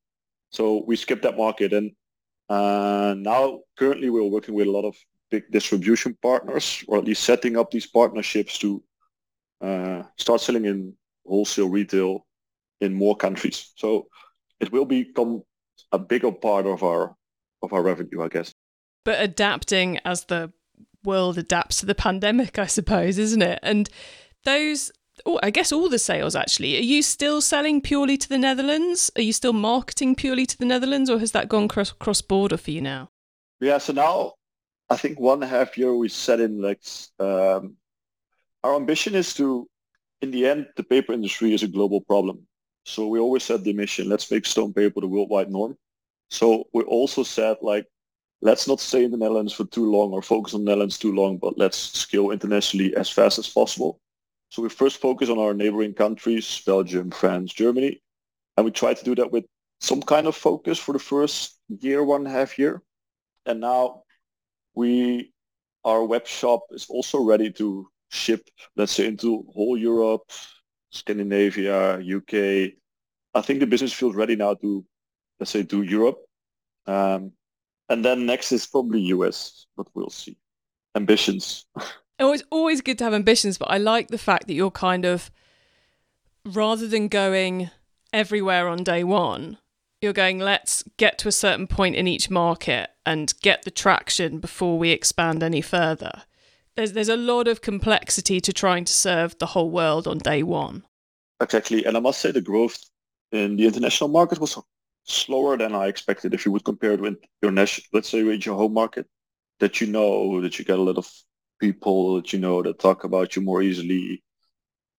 So 0.52 0.84
we 0.88 0.96
skipped 0.96 1.24
that 1.24 1.38
market, 1.38 1.74
and 1.74 1.92
uh, 2.48 3.16
now 3.18 3.62
currently 3.78 4.10
we're 4.10 4.24
working 4.24 4.56
with 4.56 4.68
a 4.68 4.72
lot 4.72 4.86
of 4.86 4.96
big 5.30 5.44
distribution 5.52 6.18
partners, 6.22 6.84
or 6.88 6.98
at 7.00 7.06
least 7.06 7.24
setting 7.24 7.58
up 7.58 7.72
these 7.72 7.88
partnerships 7.88 8.58
to 8.60 8.82
uh, 9.62 10.04
start 10.18 10.42
selling 10.42 10.66
in 10.66 10.94
wholesale 11.26 11.70
retail 11.70 12.26
in 12.82 12.94
more 12.94 13.16
countries. 13.16 13.72
So 13.76 14.08
it 14.60 14.72
will 14.72 14.86
become 14.86 15.44
a 15.92 16.00
bigger 16.00 16.32
part 16.32 16.66
of 16.66 16.84
our 16.84 17.16
of 17.62 17.74
our 17.74 17.82
revenue, 17.82 18.24
I 18.24 18.28
guess. 18.28 18.54
But 19.04 19.22
adapting 19.22 20.00
as 20.06 20.26
the 20.26 20.52
world 21.04 21.38
adapts 21.38 21.80
to 21.80 21.86
the 21.86 21.96
pandemic, 21.96 22.58
I 22.60 22.66
suppose, 22.66 23.18
isn't 23.18 23.42
it? 23.42 23.60
And 23.62 23.90
those 24.44 24.92
oh, 25.26 25.40
I 25.42 25.50
guess 25.50 25.72
all 25.72 25.90
the 25.90 26.00
sales 26.00 26.36
actually. 26.36 26.78
Are 26.78 26.82
you 26.82 27.02
still 27.02 27.42
selling 27.42 27.82
purely 27.82 28.18
to 28.18 28.30
the 28.30 28.38
Netherlands? 28.38 29.12
Are 29.16 29.22
you 29.22 29.34
still 29.34 29.54
marketing 29.54 30.16
purely 30.16 30.46
to 30.46 30.58
the 30.58 30.66
Netherlands, 30.66 31.10
or 31.10 31.20
has 31.20 31.32
that 31.32 31.50
gone 31.50 31.68
cross 31.68 31.92
cross 31.92 32.22
border 32.22 32.58
for 32.58 32.72
you 32.72 32.82
now? 32.82 33.10
Yeah, 33.62 33.78
so 33.78 33.94
now 33.94 34.34
I 34.90 34.98
think 34.98 35.20
one 35.20 35.42
half 35.42 35.78
year 35.78 35.96
we 35.96 36.10
set 36.10 36.40
in 36.40 36.62
like 36.62 36.82
um, 37.20 37.78
our 38.66 38.76
ambition 38.76 39.14
is 39.14 39.32
to, 39.36 39.68
in 40.22 40.32
the 40.32 40.48
end, 40.48 40.66
the 40.76 40.84
paper 40.84 41.14
industry 41.14 41.54
is 41.54 41.62
a 41.62 41.68
global 41.68 42.02
problem. 42.02 42.48
So 42.84 43.08
we 43.08 43.20
always 43.20 43.44
set 43.44 43.64
the 43.64 43.74
mission, 43.74 44.10
let's 44.10 44.32
make 44.32 44.46
stone 44.46 44.74
paper 44.74 45.02
the 45.02 45.08
worldwide 45.08 45.52
norm. 45.52 45.78
So 46.32 46.66
we 46.74 46.82
also 46.84 47.22
said 47.22 47.58
like, 47.62 47.86
let's 48.42 48.68
not 48.68 48.80
stay 48.80 49.04
in 49.06 49.12
the 49.12 49.18
Netherlands 49.18 49.54
for 49.54 49.66
too 49.66 49.92
long 49.92 50.12
or 50.14 50.24
focus 50.24 50.56
on 50.56 50.62
the 50.62 50.72
Netherlands 50.72 50.98
too 50.98 51.14
long, 51.14 51.38
but 51.38 51.60
let's 51.60 51.78
scale 51.78 52.32
internationally 52.32 52.96
as 52.96 53.08
fast 53.08 53.38
as 53.38 53.48
possible. 53.48 54.00
So 54.50 54.64
we 54.64 54.70
first 54.70 55.00
focus 55.00 55.30
on 55.30 55.38
our 55.38 55.54
neighboring 55.54 55.94
countries, 55.94 56.64
Belgium, 56.66 57.12
France, 57.12 57.54
Germany, 57.54 58.02
and 58.58 58.66
we 58.66 58.72
try 58.72 58.96
to 58.96 59.06
do 59.06 59.14
that 59.16 59.32
with 59.32 59.46
some 59.80 60.02
kind 60.02 60.26
of 60.26 60.36
focus 60.36 60.80
for 60.80 60.94
the 60.94 61.00
first 61.00 61.60
year, 61.68 62.04
one 62.04 62.22
and 62.22 62.28
a 62.28 62.40
half 62.40 62.58
year. 62.58 62.82
And 63.46 63.60
now 63.60 64.04
we, 64.74 65.34
our 65.84 66.04
web 66.04 66.26
shop 66.26 66.62
is 66.72 66.88
also 66.90 67.22
ready 67.22 67.52
to 67.54 67.88
ship, 68.16 68.50
let's 68.76 68.94
say, 68.94 69.08
into 69.08 69.46
whole 69.54 69.78
Europe, 69.78 70.32
Scandinavia, 70.92 72.00
UK. 72.00 72.74
I 73.34 73.42
think 73.42 73.60
the 73.60 73.68
business 73.68 73.94
feels 73.94 74.16
ready 74.16 74.36
now 74.36 74.54
to, 74.56 74.86
let's 75.40 75.52
say, 75.52 75.64
do 75.64 75.82
Europe. 75.82 76.20
Um, 76.88 77.34
and 77.90 78.04
then 78.04 78.26
next 78.26 78.52
is 78.52 78.66
probably 78.66 79.02
US, 79.02 79.68
but 79.76 79.88
we'll 79.94 80.10
see. 80.10 80.38
Ambitions. 80.96 81.66
Oh, 82.18 82.32
it's 82.32 82.44
always 82.50 82.80
good 82.80 82.98
to 83.00 83.04
have 83.04 83.14
ambitions, 83.14 83.58
but 83.58 83.70
I 83.70 83.78
like 83.78 84.08
the 84.08 84.18
fact 84.18 84.48
that 84.48 84.54
you're 84.54 84.72
kind 84.72 85.04
of 85.04 85.30
rather 86.46 86.88
than 86.88 87.10
going 87.10 87.70
everywhere 88.14 88.70
on 88.70 88.86
day 88.86 89.04
one, 89.04 89.58
you're 90.02 90.14
going, 90.14 90.40
let's 90.40 90.84
get 90.96 91.18
to 91.20 91.28
a 91.28 91.34
certain 91.34 91.68
point 91.68 91.96
in 91.96 92.08
each 92.08 92.30
market 92.30 92.92
and 93.06 93.34
get 93.42 93.64
the 93.64 93.72
traction 93.72 94.40
before 94.40 94.78
we 94.80 94.92
expand 94.92 95.44
any 95.44 95.62
further. 95.62 96.24
There's 96.76 96.92
there's 96.92 97.10
a 97.10 97.18
lot 97.18 97.48
of 97.48 97.62
complexity 97.62 98.42
to 98.42 98.52
trying 98.52 98.86
to 98.86 98.94
serve 98.94 99.38
the 99.38 99.46
whole 99.48 99.70
world 99.70 100.08
on 100.08 100.18
day 100.18 100.44
one. 100.44 100.84
Exactly. 101.42 101.86
And 101.86 101.96
I 101.96 102.00
must 102.00 102.22
say 102.22 102.32
the 102.32 102.42
growth 102.42 102.78
in 103.32 103.56
the 103.56 103.66
international 103.66 104.10
market 104.10 104.40
was 104.40 104.58
slower 105.04 105.58
than 105.58 105.76
I 105.76 105.88
expected 105.88 106.34
if 106.34 106.46
you 106.46 106.52
would 106.52 106.66
compare 106.66 106.94
it 106.94 107.02
with 107.02 107.18
your 107.42 107.52
national 107.52 107.86
let's 107.94 108.10
say 108.10 108.24
with 108.24 108.46
your 108.46 108.56
home 108.56 108.74
market 108.74 109.06
that 109.60 109.80
you 109.80 109.88
know 109.88 110.42
that 110.42 110.58
you 110.58 110.66
get 110.66 110.80
a 110.80 110.82
lot 110.82 110.98
of 110.98 111.10
people 111.60 112.16
that 112.16 112.34
you 112.34 112.40
know 112.40 112.62
that 112.62 112.80
talk 112.80 113.04
about 113.04 113.36
you 113.36 113.42
more 113.42 113.62
easily. 113.62 114.24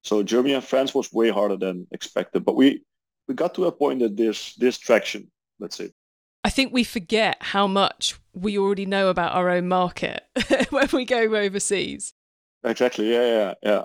So 0.02 0.23
Germany 0.23 0.54
and 0.54 0.64
France 0.64 0.95
was 0.95 1.12
way 1.12 1.30
harder 1.30 1.56
than 1.56 1.87
expected, 1.90 2.45
but 2.45 2.56
we 2.56 2.83
we 3.28 3.35
got 3.35 3.54
to 3.54 3.64
a 3.66 3.73
point 3.73 4.00
that 4.00 4.16
there's 4.16 4.54
this 4.56 4.78
traction. 4.78 5.30
Let's 5.59 5.76
say. 5.76 5.90
I 6.45 6.50
think 6.50 6.73
we 6.73 6.85
forget 6.85 7.38
how 7.40 7.66
much 7.66 8.14
we 8.37 8.59
already 8.59 8.87
know 8.87 9.09
about 9.09 9.35
our 9.35 9.50
own 9.50 9.66
market 9.69 10.25
when 10.71 10.88
we 10.93 11.05
go 11.05 11.35
overseas. 11.35 12.14
Exactly. 12.64 13.12
Yeah. 13.12 13.26
Yeah. 13.26 13.55
Yeah 13.62 13.83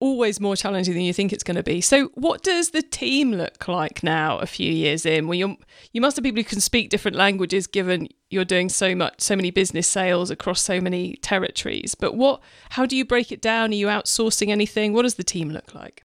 always 0.00 0.40
more 0.40 0.56
challenging 0.56 0.94
than 0.94 1.02
you 1.02 1.12
think 1.12 1.32
it's 1.32 1.42
going 1.42 1.56
to 1.56 1.62
be. 1.62 1.80
So, 1.80 2.08
what 2.14 2.42
does 2.42 2.70
the 2.70 2.82
team 2.82 3.32
look 3.32 3.66
like 3.68 4.02
now, 4.02 4.38
a 4.38 4.46
few 4.46 4.70
years 4.70 5.04
in? 5.04 5.26
Well, 5.26 5.34
you 5.34 5.56
you 5.92 6.00
must 6.00 6.16
have 6.16 6.24
people 6.24 6.42
who 6.42 6.48
can 6.48 6.60
speak 6.60 6.90
different 6.90 7.16
languages, 7.16 7.66
given 7.66 8.08
you're 8.30 8.44
doing 8.44 8.68
so 8.68 8.94
much, 8.94 9.20
so 9.20 9.36
many 9.36 9.50
business 9.50 9.86
sales 9.86 10.30
across 10.30 10.60
so 10.62 10.80
many 10.80 11.16
territories. 11.16 11.94
But 11.94 12.14
what? 12.14 12.40
How 12.70 12.86
do 12.86 12.96
you 12.96 13.04
break 13.04 13.32
it 13.32 13.40
down? 13.40 13.70
Are 13.70 13.74
you 13.74 13.86
outsourcing 13.86 14.48
anything? 14.48 14.92
What 14.92 15.02
does 15.02 15.14
the 15.14 15.24
team 15.24 15.50
look 15.50 15.74
like? 15.74 16.02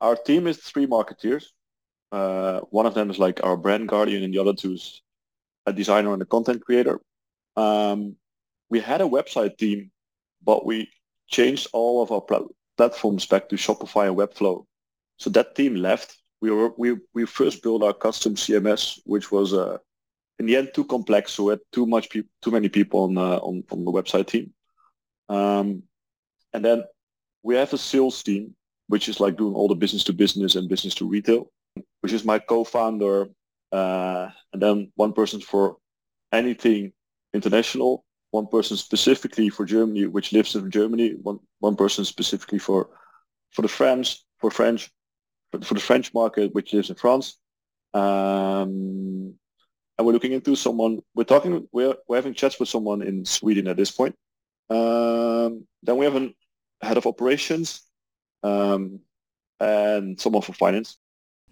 Our 0.00 0.16
team 0.16 0.46
is 0.46 0.58
three 0.58 0.86
marketeers. 0.86 1.46
Uh, 2.12 2.60
one 2.70 2.86
of 2.86 2.94
them 2.94 3.10
is 3.10 3.18
like 3.18 3.40
our 3.42 3.56
brand 3.56 3.88
guardian, 3.88 4.22
and 4.22 4.32
the 4.32 4.38
other 4.38 4.54
two 4.54 4.72
is 4.72 5.02
a 5.66 5.72
designer 5.72 6.12
and 6.12 6.22
a 6.22 6.26
content 6.26 6.64
creator. 6.64 7.00
Um, 7.56 8.16
we 8.70 8.80
had 8.80 9.00
a 9.00 9.04
website 9.04 9.58
team, 9.58 9.90
but 10.42 10.66
we 10.66 10.88
changed 11.28 11.68
all 11.72 12.02
of 12.02 12.10
our 12.12 12.22
platforms 12.76 13.26
back 13.26 13.48
to 13.48 13.56
Shopify 13.56 14.08
and 14.08 14.16
Webflow. 14.16 14.64
So 15.18 15.30
that 15.30 15.54
team 15.54 15.76
left. 15.76 16.16
We 16.40 16.50
were 16.50 16.72
we 16.76 16.96
we 17.14 17.24
first 17.24 17.62
built 17.62 17.82
our 17.82 17.94
custom 17.94 18.34
CMS, 18.34 19.00
which 19.04 19.30
was 19.30 19.54
uh, 19.54 19.78
in 20.38 20.46
the 20.46 20.56
end 20.56 20.70
too 20.74 20.84
complex. 20.84 21.32
So 21.32 21.44
we 21.44 21.50
had 21.50 21.60
too 21.72 21.86
much 21.86 22.08
too 22.10 22.50
many 22.50 22.68
people 22.68 23.04
on 23.04 23.16
uh, 23.16 23.38
on 23.38 23.64
on 23.70 23.84
the 23.84 23.92
website 23.92 24.26
team. 24.26 24.52
Um, 25.28 25.84
and 26.52 26.64
then 26.64 26.84
we 27.42 27.54
have 27.56 27.72
a 27.72 27.78
sales 27.78 28.22
team, 28.22 28.54
which 28.88 29.08
is 29.08 29.20
like 29.20 29.36
doing 29.36 29.54
all 29.54 29.68
the 29.68 29.74
business 29.74 30.04
to 30.04 30.12
business 30.12 30.54
and 30.54 30.68
business 30.68 30.94
to 30.96 31.08
retail, 31.08 31.50
which 32.00 32.12
is 32.12 32.24
my 32.24 32.38
co-founder, 32.38 33.28
uh, 33.72 34.28
and 34.52 34.62
then 34.62 34.92
one 34.96 35.12
person 35.12 35.40
for 35.40 35.76
anything 36.32 36.92
international, 37.34 38.04
one 38.30 38.46
person 38.46 38.76
specifically 38.76 39.50
for 39.50 39.64
Germany, 39.66 40.06
which 40.06 40.32
lives 40.32 40.54
in 40.54 40.70
Germany, 40.70 41.16
one 41.22 41.38
one 41.60 41.76
person 41.76 42.04
specifically 42.04 42.58
for 42.58 42.88
for 43.50 43.62
the 43.62 43.68
French 43.68 44.22
for 44.38 44.50
French 44.50 44.90
for, 45.50 45.60
for 45.60 45.74
the 45.74 45.80
French 45.80 46.14
market, 46.14 46.54
which 46.54 46.72
lives 46.72 46.90
in 46.90 46.96
France. 46.96 47.38
Um, 47.92 49.34
and 49.96 50.06
we're 50.06 50.12
looking 50.12 50.32
into 50.32 50.56
someone. 50.56 51.00
We're 51.14 51.24
talking. 51.24 51.68
We're 51.72 51.94
we're 52.08 52.16
having 52.16 52.34
chats 52.34 52.58
with 52.58 52.68
someone 52.68 53.02
in 53.02 53.24
Sweden 53.24 53.68
at 53.68 53.76
this 53.76 53.90
point. 53.90 54.14
Um, 54.70 55.66
then 55.82 55.96
we 55.96 56.04
have 56.04 56.16
a 56.16 56.30
head 56.82 56.96
of 56.96 57.06
operations 57.06 57.82
um, 58.42 59.00
and 59.60 60.20
someone 60.20 60.42
for 60.42 60.52
finance. 60.52 60.98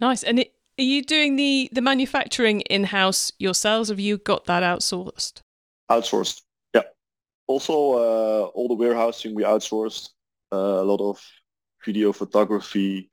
Nice. 0.01 0.23
And 0.23 0.41
it, 0.41 0.53
are 0.79 0.83
you 0.83 1.03
doing 1.03 1.37
the 1.37 1.69
the 1.73 1.81
manufacturing 1.81 2.62
in 2.62 2.85
house 2.85 3.31
yourselves? 3.39 3.89
Have 3.89 4.01
you 4.01 4.19
got 4.19 4.47
that 4.47 4.62
outsourced? 4.62 5.43
Outsourced. 5.91 6.43
Yeah. 6.75 6.83
Also, 7.47 7.73
uh, 7.73 8.45
all 8.55 8.69
the 8.69 8.75
warehousing 8.75 9.35
we 9.35 9.43
outsourced. 9.43 10.11
Uh, 10.53 10.83
a 10.83 10.85
lot 10.85 11.01
of 11.01 11.21
video 11.85 12.12
photography, 12.12 13.11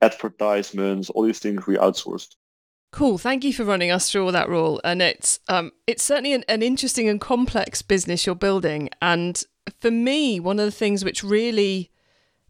advertisements, 0.00 1.10
all 1.10 1.22
these 1.22 1.40
things 1.40 1.66
we 1.66 1.76
outsourced. 1.76 2.36
Cool. 2.92 3.18
Thank 3.18 3.44
you 3.44 3.52
for 3.52 3.64
running 3.64 3.90
us 3.90 4.10
through 4.10 4.24
all 4.24 4.32
that 4.32 4.48
Roel. 4.48 4.80
And 4.82 5.00
it's 5.00 5.38
um, 5.48 5.70
it's 5.86 6.02
certainly 6.02 6.32
an, 6.32 6.44
an 6.48 6.62
interesting 6.62 7.08
and 7.08 7.20
complex 7.20 7.82
business 7.82 8.26
you're 8.26 8.34
building. 8.34 8.90
And 9.00 9.42
for 9.80 9.90
me, 9.90 10.40
one 10.40 10.58
of 10.58 10.64
the 10.64 10.72
things 10.72 11.04
which 11.04 11.22
really 11.22 11.90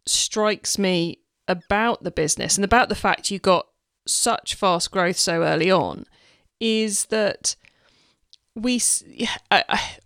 strikes 0.07 0.78
me 0.78 1.19
about 1.47 2.02
the 2.02 2.11
business 2.11 2.57
and 2.57 2.64
about 2.64 2.88
the 2.88 2.95
fact 2.95 3.30
you 3.30 3.38
got 3.38 3.66
such 4.07 4.54
fast 4.54 4.90
growth 4.90 5.19
so 5.19 5.42
early 5.42 5.71
on 5.71 6.07
is 6.59 7.07
that 7.07 7.57
we 8.54 8.80
I, 9.50 9.99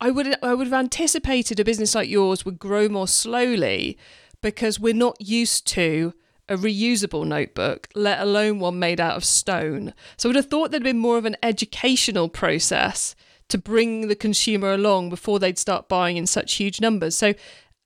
I 0.00 0.10
would 0.10 0.36
I 0.42 0.54
would 0.54 0.66
have 0.66 0.80
anticipated 0.80 1.58
a 1.58 1.64
business 1.64 1.94
like 1.94 2.08
yours 2.08 2.44
would 2.44 2.58
grow 2.58 2.88
more 2.88 3.08
slowly 3.08 3.98
because 4.42 4.78
we're 4.78 4.94
not 4.94 5.16
used 5.20 5.66
to 5.68 6.14
a 6.48 6.56
reusable 6.56 7.26
notebook, 7.26 7.88
let 7.94 8.20
alone 8.20 8.58
one 8.58 8.78
made 8.78 9.00
out 9.00 9.16
of 9.16 9.24
stone. 9.24 9.92
So 10.16 10.28
I 10.28 10.30
would 10.30 10.36
have 10.36 10.46
thought 10.46 10.70
there'd 10.70 10.82
been 10.82 10.98
more 10.98 11.18
of 11.18 11.26
an 11.26 11.36
educational 11.42 12.28
process 12.28 13.14
to 13.48 13.58
bring 13.58 14.08
the 14.08 14.14
consumer 14.14 14.72
along 14.72 15.10
before 15.10 15.38
they'd 15.38 15.58
start 15.58 15.88
buying 15.88 16.16
in 16.16 16.26
such 16.26 16.54
huge 16.54 16.80
numbers. 16.80 17.16
So 17.16 17.34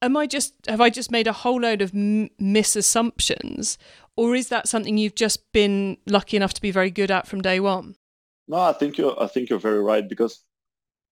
am 0.01 0.17
I 0.17 0.27
just 0.27 0.55
have 0.69 0.81
I 0.81 0.91
just 0.91 1.11
made 1.11 1.27
a 1.27 1.33
whole 1.33 1.61
load 1.61 1.83
of 1.83 1.95
m- 1.95 2.31
misassumptions, 2.41 3.79
or 4.17 4.35
is 4.35 4.49
that 4.49 4.69
something 4.69 4.99
you've 4.99 5.15
just 5.15 5.51
been 5.53 5.97
lucky 6.07 6.37
enough 6.37 6.55
to 6.55 6.63
be 6.63 6.71
very 6.71 6.91
good 6.91 7.11
at 7.11 7.27
from 7.27 7.41
day 7.41 7.59
one? 7.61 7.97
No, 8.53 8.59
I 8.59 8.75
think 8.75 8.99
you're 8.99 9.19
I 9.19 9.29
think 9.29 9.49
you're 9.49 9.59
very 9.59 9.83
right 9.83 10.07
because 10.07 10.45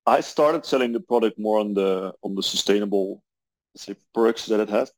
I 0.06 0.20
started 0.20 0.66
selling 0.66 0.92
the 0.92 1.00
product 1.00 1.38
more 1.38 1.59
on 1.59 1.73
the 1.73 2.12
on 2.23 2.35
the 2.35 2.42
sustainable 2.42 3.23
say 3.76 3.97
perks 4.12 4.44
that 4.47 4.61
it 4.61 4.68
has. 4.68 4.92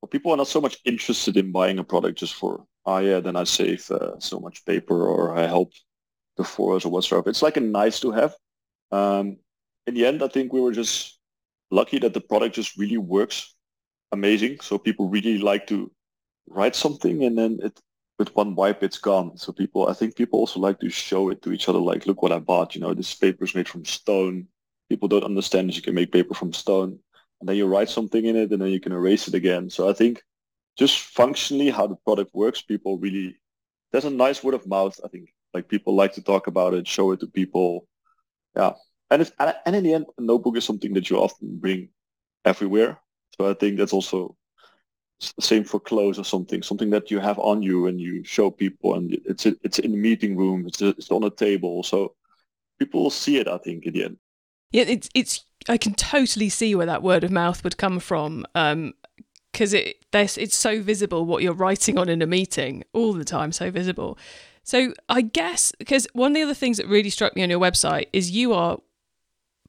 But 0.00 0.10
people 0.10 0.32
are 0.32 0.36
not 0.36 0.48
so 0.48 0.60
much 0.60 0.78
interested 0.84 1.36
in 1.36 1.52
buying 1.52 1.78
a 1.78 1.84
product 1.84 2.18
just 2.18 2.34
for 2.34 2.66
oh 2.84 2.98
yeah, 2.98 3.20
then 3.20 3.36
I 3.36 3.44
save 3.44 3.88
uh, 3.92 4.18
so 4.18 4.40
much 4.40 4.64
paper 4.66 5.06
or 5.06 5.38
I 5.38 5.46
help 5.46 5.70
the 6.36 6.42
forest 6.42 6.84
or 6.84 6.88
whatsoever. 6.88 7.30
It's 7.30 7.42
like 7.42 7.58
a 7.58 7.60
nice 7.60 8.00
to 8.00 8.10
have. 8.10 8.34
Um, 8.90 9.36
in 9.86 9.94
the 9.94 10.04
end, 10.04 10.20
I 10.20 10.28
think 10.28 10.52
we 10.52 10.60
were 10.60 10.72
just 10.72 11.20
lucky 11.70 12.00
that 12.00 12.12
the 12.12 12.20
product 12.20 12.56
just 12.56 12.76
really 12.76 12.98
works 12.98 13.54
amazing. 14.10 14.58
So 14.62 14.78
people 14.78 15.08
really 15.08 15.38
like 15.38 15.68
to 15.68 15.92
write 16.48 16.74
something 16.74 17.22
and 17.22 17.38
then 17.38 17.60
it 17.62 17.80
with 18.18 18.34
one 18.36 18.54
wipe 18.54 18.82
it's 18.82 18.98
gone. 18.98 19.36
So 19.36 19.52
people, 19.52 19.88
I 19.88 19.92
think 19.92 20.16
people 20.16 20.38
also 20.38 20.60
like 20.60 20.78
to 20.80 20.88
show 20.88 21.30
it 21.30 21.42
to 21.42 21.52
each 21.52 21.68
other, 21.68 21.78
like, 21.78 22.06
look 22.06 22.22
what 22.22 22.32
I 22.32 22.38
bought. 22.38 22.74
You 22.74 22.80
know, 22.80 22.94
this 22.94 23.14
paper 23.14 23.44
is 23.44 23.54
made 23.54 23.68
from 23.68 23.84
stone. 23.84 24.46
People 24.88 25.08
don't 25.08 25.24
understand 25.24 25.68
that 25.68 25.76
you 25.76 25.82
can 25.82 25.94
make 25.94 26.12
paper 26.12 26.34
from 26.34 26.52
stone, 26.52 26.98
and 27.40 27.48
then 27.48 27.56
you 27.56 27.66
write 27.66 27.88
something 27.88 28.24
in 28.24 28.36
it, 28.36 28.52
and 28.52 28.60
then 28.62 28.68
you 28.70 28.80
can 28.80 28.92
erase 28.92 29.26
it 29.28 29.34
again. 29.34 29.70
So 29.70 29.88
I 29.88 29.92
think 29.92 30.22
just 30.76 31.00
functionally 31.00 31.70
how 31.70 31.86
the 31.86 31.96
product 31.96 32.34
works, 32.34 32.62
people 32.62 32.98
really 32.98 33.38
there's 33.92 34.04
a 34.04 34.10
nice 34.10 34.42
word 34.42 34.54
of 34.54 34.66
mouth. 34.66 34.98
I 35.04 35.08
think 35.08 35.32
like 35.52 35.68
people 35.68 35.94
like 35.94 36.12
to 36.14 36.22
talk 36.22 36.48
about 36.48 36.74
it, 36.74 36.86
show 36.86 37.12
it 37.12 37.20
to 37.20 37.28
people. 37.28 37.86
Yeah, 38.56 38.72
and 39.10 39.22
it's, 39.22 39.32
and 39.38 39.76
in 39.76 39.84
the 39.84 39.94
end, 39.94 40.06
a 40.18 40.22
notebook 40.22 40.56
is 40.56 40.64
something 40.64 40.94
that 40.94 41.08
you 41.10 41.16
often 41.16 41.58
bring 41.58 41.88
everywhere. 42.44 43.00
So 43.36 43.48
I 43.48 43.54
think 43.54 43.78
that's 43.78 43.92
also 43.92 44.36
same 45.20 45.64
for 45.64 45.80
clothes 45.80 46.18
or 46.18 46.24
something, 46.24 46.62
something 46.62 46.90
that 46.90 47.10
you 47.10 47.18
have 47.18 47.38
on 47.38 47.62
you 47.62 47.86
and 47.86 48.00
you 48.00 48.24
show 48.24 48.50
people, 48.50 48.94
and 48.94 49.12
it's 49.24 49.46
it's 49.46 49.78
in 49.78 49.92
the 49.92 49.98
meeting 49.98 50.36
room, 50.36 50.66
it's 50.66 50.82
it's 50.82 51.10
on 51.10 51.24
a 51.24 51.30
table, 51.30 51.82
so 51.82 52.14
people 52.78 53.02
will 53.02 53.10
see 53.10 53.38
it. 53.38 53.48
I 53.48 53.58
think 53.58 53.84
in 53.86 53.92
the 53.94 54.04
end. 54.04 54.18
Yeah, 54.72 54.84
it's 54.84 55.08
it's. 55.14 55.44
I 55.68 55.78
can 55.78 55.94
totally 55.94 56.50
see 56.50 56.74
where 56.74 56.86
that 56.86 57.02
word 57.02 57.24
of 57.24 57.30
mouth 57.30 57.64
would 57.64 57.78
come 57.78 57.98
from. 57.98 58.44
Um, 58.54 58.94
because 59.52 59.72
it 59.72 60.04
there's 60.10 60.36
it's 60.36 60.56
so 60.56 60.82
visible 60.82 61.24
what 61.24 61.42
you're 61.42 61.54
writing 61.54 61.96
on 61.96 62.08
in 62.08 62.20
a 62.20 62.26
meeting 62.26 62.82
all 62.92 63.12
the 63.12 63.24
time, 63.24 63.52
so 63.52 63.70
visible. 63.70 64.18
So 64.64 64.92
I 65.08 65.20
guess 65.20 65.72
because 65.78 66.08
one 66.12 66.32
of 66.32 66.34
the 66.34 66.42
other 66.42 66.54
things 66.54 66.76
that 66.78 66.88
really 66.88 67.10
struck 67.10 67.36
me 67.36 67.42
on 67.42 67.50
your 67.50 67.60
website 67.60 68.06
is 68.12 68.32
you 68.32 68.52
are 68.52 68.78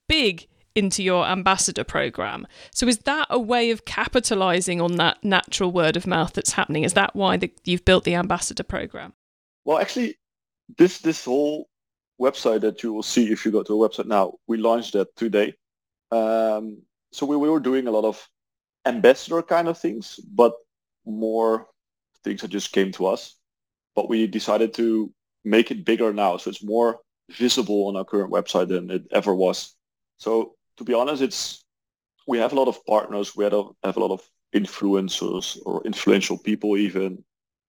big 0.10 0.48
into 0.75 1.01
your 1.01 1.25
ambassador 1.25 1.84
program. 1.84 2.46
So 2.72 2.88
is 2.88 3.00
that 3.00 3.27
a 3.29 3.39
way 3.39 3.72
of 3.72 3.86
capitalizing 3.86 4.82
on 4.82 4.98
that 4.98 5.24
natural 5.24 5.72
word 5.72 5.96
of 5.96 6.05
mouth 6.05 6.34
that's 6.34 6.51
happening? 6.51 6.84
Is 6.84 6.94
that 6.94 7.15
why 7.15 7.38
the, 7.38 7.51
you've 7.63 7.86
built 7.86 8.03
the 8.03 8.15
ambassador 8.15 8.63
program? 8.63 9.13
Well, 9.63 9.79
actually, 9.79 10.17
this 10.77 11.00
this 11.00 11.25
whole 11.25 11.70
website 12.20 12.62
that 12.62 12.84
you 12.84 12.94
will 12.94 13.03
see 13.03 13.32
if 13.32 13.46
you 13.46 13.51
go 13.51 13.63
to 13.63 13.84
a 13.84 13.89
website 13.89 14.08
now, 14.08 14.34
we 14.48 14.58
launched 14.58 14.94
that 14.94 15.15
today. 15.15 15.53
Um, 16.12 16.82
so 17.12 17.25
we, 17.25 17.36
we 17.38 17.50
were 17.50 17.60
doing 17.60 17.88
a 17.88 17.91
lot 17.91 18.05
of 18.05 18.27
ambassador 18.86 19.41
kind 19.41 19.67
of 19.67 19.77
things, 19.77 20.20
but 20.34 20.53
more 21.05 21.67
things 22.24 22.41
that 22.41 22.50
just 22.50 22.72
came 22.72 22.91
to 22.94 23.08
us. 23.08 23.36
But 23.96 24.10
we 24.10 24.27
decided 24.27 24.74
to 24.75 25.12
make 25.44 25.72
it 25.72 25.86
bigger 25.86 26.12
now, 26.12 26.38
so 26.38 26.50
it's 26.50 26.63
more 26.63 27.00
visible 27.32 27.88
on 27.88 27.96
our 27.96 28.05
current 28.05 28.32
website 28.32 28.67
than 28.67 28.91
it 28.91 29.08
ever 29.12 29.34
was. 29.34 29.75
So 30.17 30.55
to 30.77 30.84
be 30.84 30.94
honest, 30.94 31.22
it's 31.22 31.63
we 32.27 32.38
have 32.39 32.53
a 32.53 32.55
lot 32.55 32.67
of 32.67 32.84
partners. 32.86 33.36
We 33.36 33.44
have 33.44 33.53
a, 33.53 33.63
have 33.84 33.98
a 33.98 34.00
lot 34.00 34.12
of 34.12 34.22
influencers 34.55 35.60
or 35.65 35.84
influential 35.86 36.38
people, 36.38 36.77
even 36.77 37.24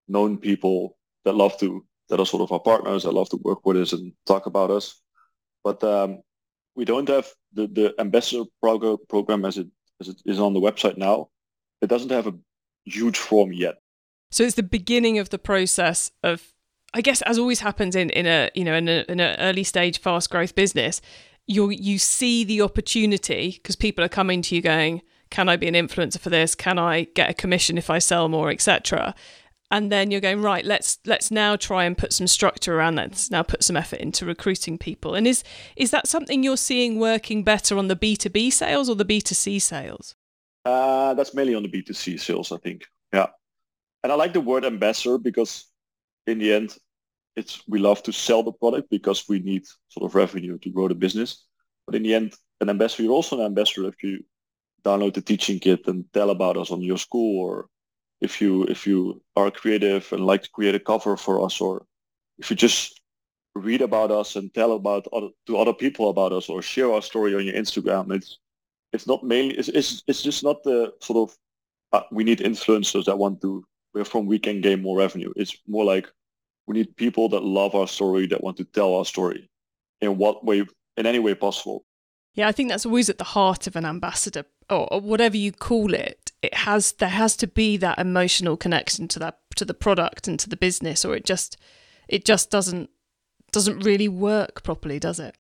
known 0.09 0.39
people 0.39 0.97
that 1.25 1.35
love 1.35 1.59
to 1.59 1.85
that 2.09 2.21
are 2.21 2.27
sort 2.27 2.43
of 2.43 2.53
our 2.53 2.61
partners 2.61 3.03
that 3.03 3.13
love 3.13 3.29
to 3.31 3.41
work 3.43 3.67
with 3.67 3.77
us 3.77 3.93
and 3.93 4.13
talk 4.27 4.47
about 4.47 4.71
us. 4.71 5.01
But 5.65 5.83
um, 5.83 6.23
we 6.77 6.85
don't 6.85 7.09
have 7.09 7.27
the, 7.53 7.67
the 7.67 7.95
ambassador 7.99 8.45
prog- 8.63 9.09
program 9.09 9.45
as 9.45 9.59
it 9.59 9.67
as 10.01 10.09
it 10.09 10.21
is 10.27 10.39
on 10.39 10.55
the 10.55 10.61
website 10.61 10.97
now. 10.97 11.29
It 11.83 11.89
doesn't 11.89 12.11
have 12.11 12.27
a 12.27 12.35
huge 12.85 13.19
form 13.19 13.53
yet. 13.53 13.77
So 14.31 14.45
it's 14.45 14.55
the 14.55 14.63
beginning 14.63 15.19
of 15.19 15.31
the 15.31 15.39
process 15.39 16.11
of, 16.23 16.53
I 16.93 17.01
guess, 17.01 17.23
as 17.23 17.39
always 17.39 17.61
happens 17.61 17.97
in 17.97 18.11
in 18.11 18.27
a 18.27 18.51
you 18.55 18.65
know 18.65 18.75
in 18.75 18.89
a 18.89 19.05
in 19.09 19.21
an 19.21 19.37
early 19.41 19.65
stage 19.65 19.99
fast 19.99 20.31
growth 20.31 20.55
business 20.55 21.01
you 21.47 21.71
you 21.71 21.99
see 21.99 22.45
the 22.45 22.63
opportunity 22.63 23.53
because 23.63 23.77
people 23.77 24.05
are 24.05 24.09
coming 24.09 24.43
to 24.43 24.55
you 24.55 24.63
going, 24.63 25.03
"Can 25.31 25.49
I 25.49 25.57
be 25.57 25.69
an 25.69 25.75
influencer 25.75 26.19
for 26.19 26.31
this? 26.31 26.55
Can 26.55 26.79
I 26.79 27.05
get 27.15 27.31
a 27.31 27.35
commission 27.35 27.79
if 27.79 27.91
I 27.91 27.99
sell 27.99 28.29
more, 28.29 28.51
etc." 28.51 29.15
And 29.71 29.91
then 29.91 30.13
you're 30.13 30.21
going 30.21 30.43
right. 30.43 30.65
Let's 30.65 30.99
let's 31.07 31.31
now 31.31 31.57
try 31.57 31.85
and 31.85 31.99
put 31.99 32.13
some 32.13 32.27
structure 32.27 32.77
around 32.77 32.97
that. 32.97 33.11
Let's 33.11 33.31
now 33.31 33.43
put 33.43 33.65
some 33.65 33.77
effort 33.77 33.99
into 33.99 34.25
recruiting 34.25 34.79
people. 34.79 35.15
And 35.15 35.27
is 35.27 35.43
is 35.75 35.91
that 35.91 36.07
something 36.07 36.43
you're 36.43 36.57
seeing 36.57 36.99
working 36.99 37.43
better 37.43 37.77
on 37.77 37.89
the 37.89 37.97
B 37.97 38.17
two 38.17 38.31
B 38.31 38.51
sales 38.51 38.89
or 38.89 38.95
the 38.95 39.05
B 39.05 39.21
two 39.21 39.35
C 39.35 39.59
sales? 39.59 40.15
Uh, 40.65 41.15
that's 41.15 41.35
mainly 41.35 41.55
on 41.55 41.63
the 41.63 41.69
B 41.69 41.83
two 41.83 41.95
C 41.95 42.17
sales, 42.17 42.53
I 42.53 42.59
think. 42.59 42.87
Yeah, 43.13 43.27
and 44.03 44.13
I 44.13 44.17
like 44.17 44.33
the 44.33 44.41
word 44.41 44.65
ambassador 44.65 45.19
because 45.19 45.67
in 46.27 46.39
the 46.39 46.53
end, 46.53 46.77
it's 47.37 47.63
we 47.69 47.79
love 47.79 48.03
to 48.05 48.13
sell 48.13 48.43
the 48.43 48.53
product 48.53 48.91
because 48.91 49.29
we 49.29 49.39
need 49.39 49.65
sort 49.89 50.05
of 50.09 50.15
revenue 50.15 50.59
to 50.59 50.71
grow 50.71 50.89
the 50.89 50.95
business. 50.95 51.45
But 51.87 51.95
in 51.95 52.03
the 52.03 52.15
end, 52.15 52.35
an 52.61 52.71
ambassador, 52.71 53.05
you're 53.05 53.13
also 53.13 53.39
an 53.39 53.47
ambassador 53.47 53.89
if 53.89 54.03
you 54.03 54.25
download 54.85 55.15
the 55.15 55.21
teaching 55.21 55.59
kit 55.59 55.87
and 55.87 56.05
tell 56.13 56.31
about 56.31 56.57
us 56.57 56.71
on 56.71 56.81
your 56.81 56.99
school, 56.99 57.39
or 57.45 57.69
if 58.21 58.41
you 58.41 58.65
if 58.65 58.87
you 58.87 59.21
are 59.37 59.51
creative 59.51 60.11
and 60.13 60.25
like 60.25 60.43
to 60.43 60.51
create 60.51 60.75
a 60.75 60.81
cover 60.81 61.17
for 61.17 61.45
us, 61.45 61.61
or 61.61 61.85
if 62.39 62.51
you 62.51 62.57
just 62.57 63.01
read 63.55 63.83
about 63.83 64.11
us 64.11 64.37
and 64.37 64.53
tell 64.53 64.73
about 64.73 65.07
other, 65.13 65.29
to 65.47 65.57
other 65.57 65.73
people 65.73 66.11
about 66.11 66.33
us, 66.33 66.49
or 66.49 66.63
share 66.63 66.93
our 66.93 67.03
story 67.03 67.35
on 67.35 67.45
your 67.45 67.55
Instagram. 67.55 68.15
It's 68.15 68.39
it's 68.93 69.07
not 69.07 69.23
mainly 69.23 69.57
it's 69.57 69.69
it's, 69.69 70.03
it's 70.07 70.23
just 70.23 70.43
not 70.43 70.63
the 70.63 70.93
sort 71.01 71.29
of 71.29 71.37
uh, 71.93 72.03
we 72.11 72.25
need 72.25 72.41
influencers 72.41 73.05
that 73.05 73.19
want 73.19 73.41
to 73.43 73.65
we're 73.95 74.05
from 74.05 74.27
we 74.27 74.39
can 74.39 74.61
gain 74.61 74.83
more 74.83 74.99
revenue. 74.99 75.33
It's 75.37 75.57
more 75.67 75.85
like 75.85 76.11
we 76.67 76.75
need 76.75 76.97
people 76.97 77.29
that 77.31 77.43
love 77.43 77.75
our 77.75 77.89
story, 77.89 78.27
that 78.27 78.43
want 78.43 78.57
to 78.59 78.65
tell 78.65 78.95
our 78.95 79.05
story 79.05 79.49
in 80.01 80.19
what 80.19 80.45
way, 80.45 80.65
in 80.97 81.07
any 81.07 81.19
way 81.19 81.35
possible. 81.35 81.85
Yeah, 82.35 82.49
I 82.49 82.53
think 82.53 82.69
that's 82.69 82.85
always 82.85 83.09
at 83.09 83.19
the 83.19 83.25
heart 83.25 83.67
of 83.67 83.77
an 83.77 83.87
ambassador 83.87 84.45
or, 84.69 85.01
whatever 85.01 85.37
you 85.37 85.53
call 85.53 85.95
it. 85.95 86.33
It 86.43 86.55
has 86.55 86.93
there 86.93 87.09
has 87.09 87.37
to 87.37 87.47
be 87.47 87.77
that 87.79 87.99
emotional 87.99 88.57
connection 88.57 89.09
to 89.09 89.19
that 89.21 89.39
to 89.57 89.65
the 89.65 89.75
product 89.75 90.29
and 90.29 90.39
to 90.41 90.49
the 90.49 90.57
business, 90.57 91.05
or 91.05 91.17
it 91.17 91.25
just 91.25 91.57
it 92.09 92.25
just 92.25 92.51
doesn't 92.51 92.91
doesn't 93.53 93.85
really 93.85 94.09
work 94.09 94.63
properly, 94.63 94.99
does 94.99 95.19
it? 95.19 95.37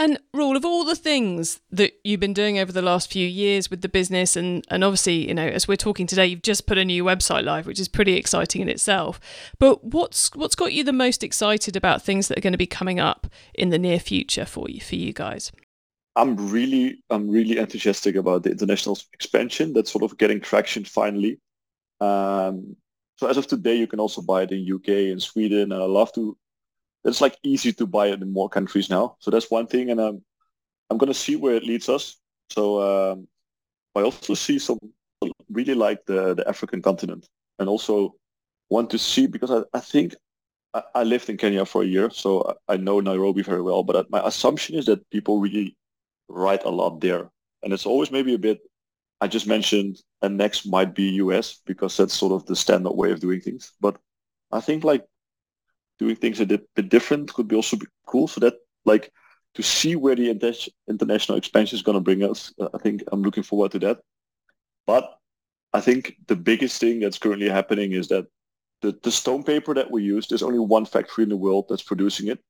And 0.00 0.18
Roel, 0.32 0.56
of 0.56 0.64
all 0.64 0.82
the 0.82 0.96
things 0.96 1.60
that 1.70 1.92
you've 2.04 2.20
been 2.20 2.32
doing 2.32 2.58
over 2.58 2.72
the 2.72 2.80
last 2.80 3.12
few 3.12 3.28
years 3.28 3.68
with 3.68 3.82
the 3.82 3.88
business, 3.88 4.34
and 4.34 4.64
and 4.70 4.82
obviously, 4.82 5.28
you 5.28 5.34
know, 5.34 5.46
as 5.46 5.68
we're 5.68 5.76
talking 5.76 6.06
today, 6.06 6.24
you've 6.24 6.40
just 6.40 6.66
put 6.66 6.78
a 6.78 6.86
new 6.86 7.04
website 7.04 7.44
live, 7.44 7.66
which 7.66 7.78
is 7.78 7.86
pretty 7.86 8.14
exciting 8.14 8.62
in 8.62 8.70
itself. 8.70 9.20
But 9.58 9.84
what's 9.84 10.34
what's 10.34 10.54
got 10.54 10.72
you 10.72 10.84
the 10.84 10.94
most 10.94 11.22
excited 11.22 11.76
about 11.76 12.00
things 12.00 12.28
that 12.28 12.38
are 12.38 12.40
going 12.40 12.54
to 12.54 12.58
be 12.58 12.66
coming 12.66 12.98
up 12.98 13.26
in 13.52 13.68
the 13.68 13.78
near 13.78 14.00
future 14.00 14.46
for 14.46 14.70
you 14.70 14.80
for 14.80 14.96
you 14.96 15.12
guys? 15.12 15.52
I'm 16.16 16.50
really 16.50 17.02
I'm 17.10 17.28
really 17.28 17.58
enthusiastic 17.58 18.16
about 18.16 18.44
the 18.44 18.52
international 18.52 18.98
expansion. 19.12 19.74
That's 19.74 19.92
sort 19.92 20.04
of 20.04 20.16
getting 20.16 20.40
traction 20.40 20.86
finally. 20.86 21.38
Um, 22.00 22.74
so 23.18 23.26
as 23.26 23.36
of 23.36 23.46
today, 23.46 23.74
you 23.74 23.86
can 23.86 24.00
also 24.00 24.22
buy 24.22 24.44
it 24.44 24.50
in 24.50 24.66
UK 24.66 25.12
and 25.12 25.20
Sweden, 25.20 25.72
and 25.72 25.82
I 25.82 25.84
love 25.84 26.10
to 26.14 26.38
it's 27.04 27.20
like 27.20 27.36
easy 27.42 27.72
to 27.74 27.86
buy 27.86 28.08
it 28.08 28.22
in 28.22 28.32
more 28.32 28.48
countries 28.48 28.90
now. 28.90 29.16
So 29.20 29.30
that's 29.30 29.50
one 29.50 29.66
thing, 29.66 29.90
and 29.90 30.00
um, 30.00 30.22
I'm 30.90 30.98
gonna 30.98 31.14
see 31.14 31.36
where 31.36 31.54
it 31.54 31.64
leads 31.64 31.88
us. 31.88 32.16
So 32.50 32.80
um, 33.12 33.28
I 33.96 34.02
also 34.02 34.34
see 34.34 34.58
some 34.58 34.78
really 35.50 35.74
like 35.74 36.04
the 36.06 36.34
the 36.34 36.48
African 36.48 36.82
continent, 36.82 37.28
and 37.58 37.68
also 37.68 38.14
want 38.70 38.90
to 38.90 38.98
see 38.98 39.26
because 39.26 39.50
I, 39.50 39.62
I 39.76 39.80
think 39.80 40.14
I, 40.74 40.82
I 40.94 41.02
lived 41.04 41.28
in 41.30 41.36
Kenya 41.36 41.64
for 41.66 41.82
a 41.82 41.86
year, 41.86 42.10
so 42.10 42.56
I, 42.68 42.74
I 42.74 42.76
know 42.76 43.00
Nairobi 43.00 43.42
very 43.42 43.62
well. 43.62 43.82
But 43.82 44.10
my 44.10 44.20
assumption 44.26 44.76
is 44.76 44.86
that 44.86 45.08
people 45.10 45.40
really 45.40 45.76
write 46.28 46.64
a 46.64 46.70
lot 46.70 47.00
there, 47.00 47.30
and 47.62 47.72
it's 47.72 47.86
always 47.86 48.10
maybe 48.10 48.34
a 48.34 48.38
bit. 48.38 48.60
I 49.20 49.28
just 49.28 49.46
mentioned, 49.46 50.00
and 50.22 50.36
next 50.36 50.66
might 50.66 50.94
be 50.94 51.20
US 51.24 51.60
because 51.66 51.96
that's 51.96 52.14
sort 52.14 52.32
of 52.32 52.46
the 52.46 52.56
standard 52.56 52.92
way 52.92 53.12
of 53.12 53.20
doing 53.20 53.40
things. 53.40 53.72
But 53.80 53.98
I 54.52 54.60
think 54.60 54.84
like 54.84 55.06
doing 56.00 56.16
things 56.16 56.40
a 56.40 56.46
bit 56.46 56.88
different 56.88 57.32
could 57.32 57.46
be 57.46 57.54
also 57.54 57.76
be 57.76 57.86
cool. 58.06 58.26
So 58.26 58.40
that 58.40 58.54
like 58.86 59.12
to 59.54 59.62
see 59.62 59.94
where 59.94 60.16
the 60.16 60.30
international 60.88 61.38
expansion 61.38 61.76
is 61.76 61.82
going 61.82 61.98
to 61.98 62.00
bring 62.08 62.22
us, 62.24 62.52
uh, 62.58 62.68
I 62.74 62.78
think 62.78 63.04
I'm 63.12 63.22
looking 63.22 63.42
forward 63.42 63.72
to 63.72 63.78
that. 63.80 63.98
But 64.86 65.04
I 65.72 65.80
think 65.80 66.16
the 66.26 66.36
biggest 66.36 66.80
thing 66.80 67.00
that's 67.00 67.18
currently 67.18 67.48
happening 67.48 67.92
is 67.92 68.08
that 68.08 68.26
the, 68.80 68.98
the 69.02 69.12
stone 69.12 69.44
paper 69.44 69.74
that 69.74 69.90
we 69.90 70.02
use, 70.02 70.26
there's 70.26 70.42
only 70.42 70.58
one 70.58 70.86
factory 70.86 71.24
in 71.24 71.30
the 71.30 71.36
world 71.36 71.66
that's 71.68 71.82
producing 71.82 72.28
it. 72.28 72.40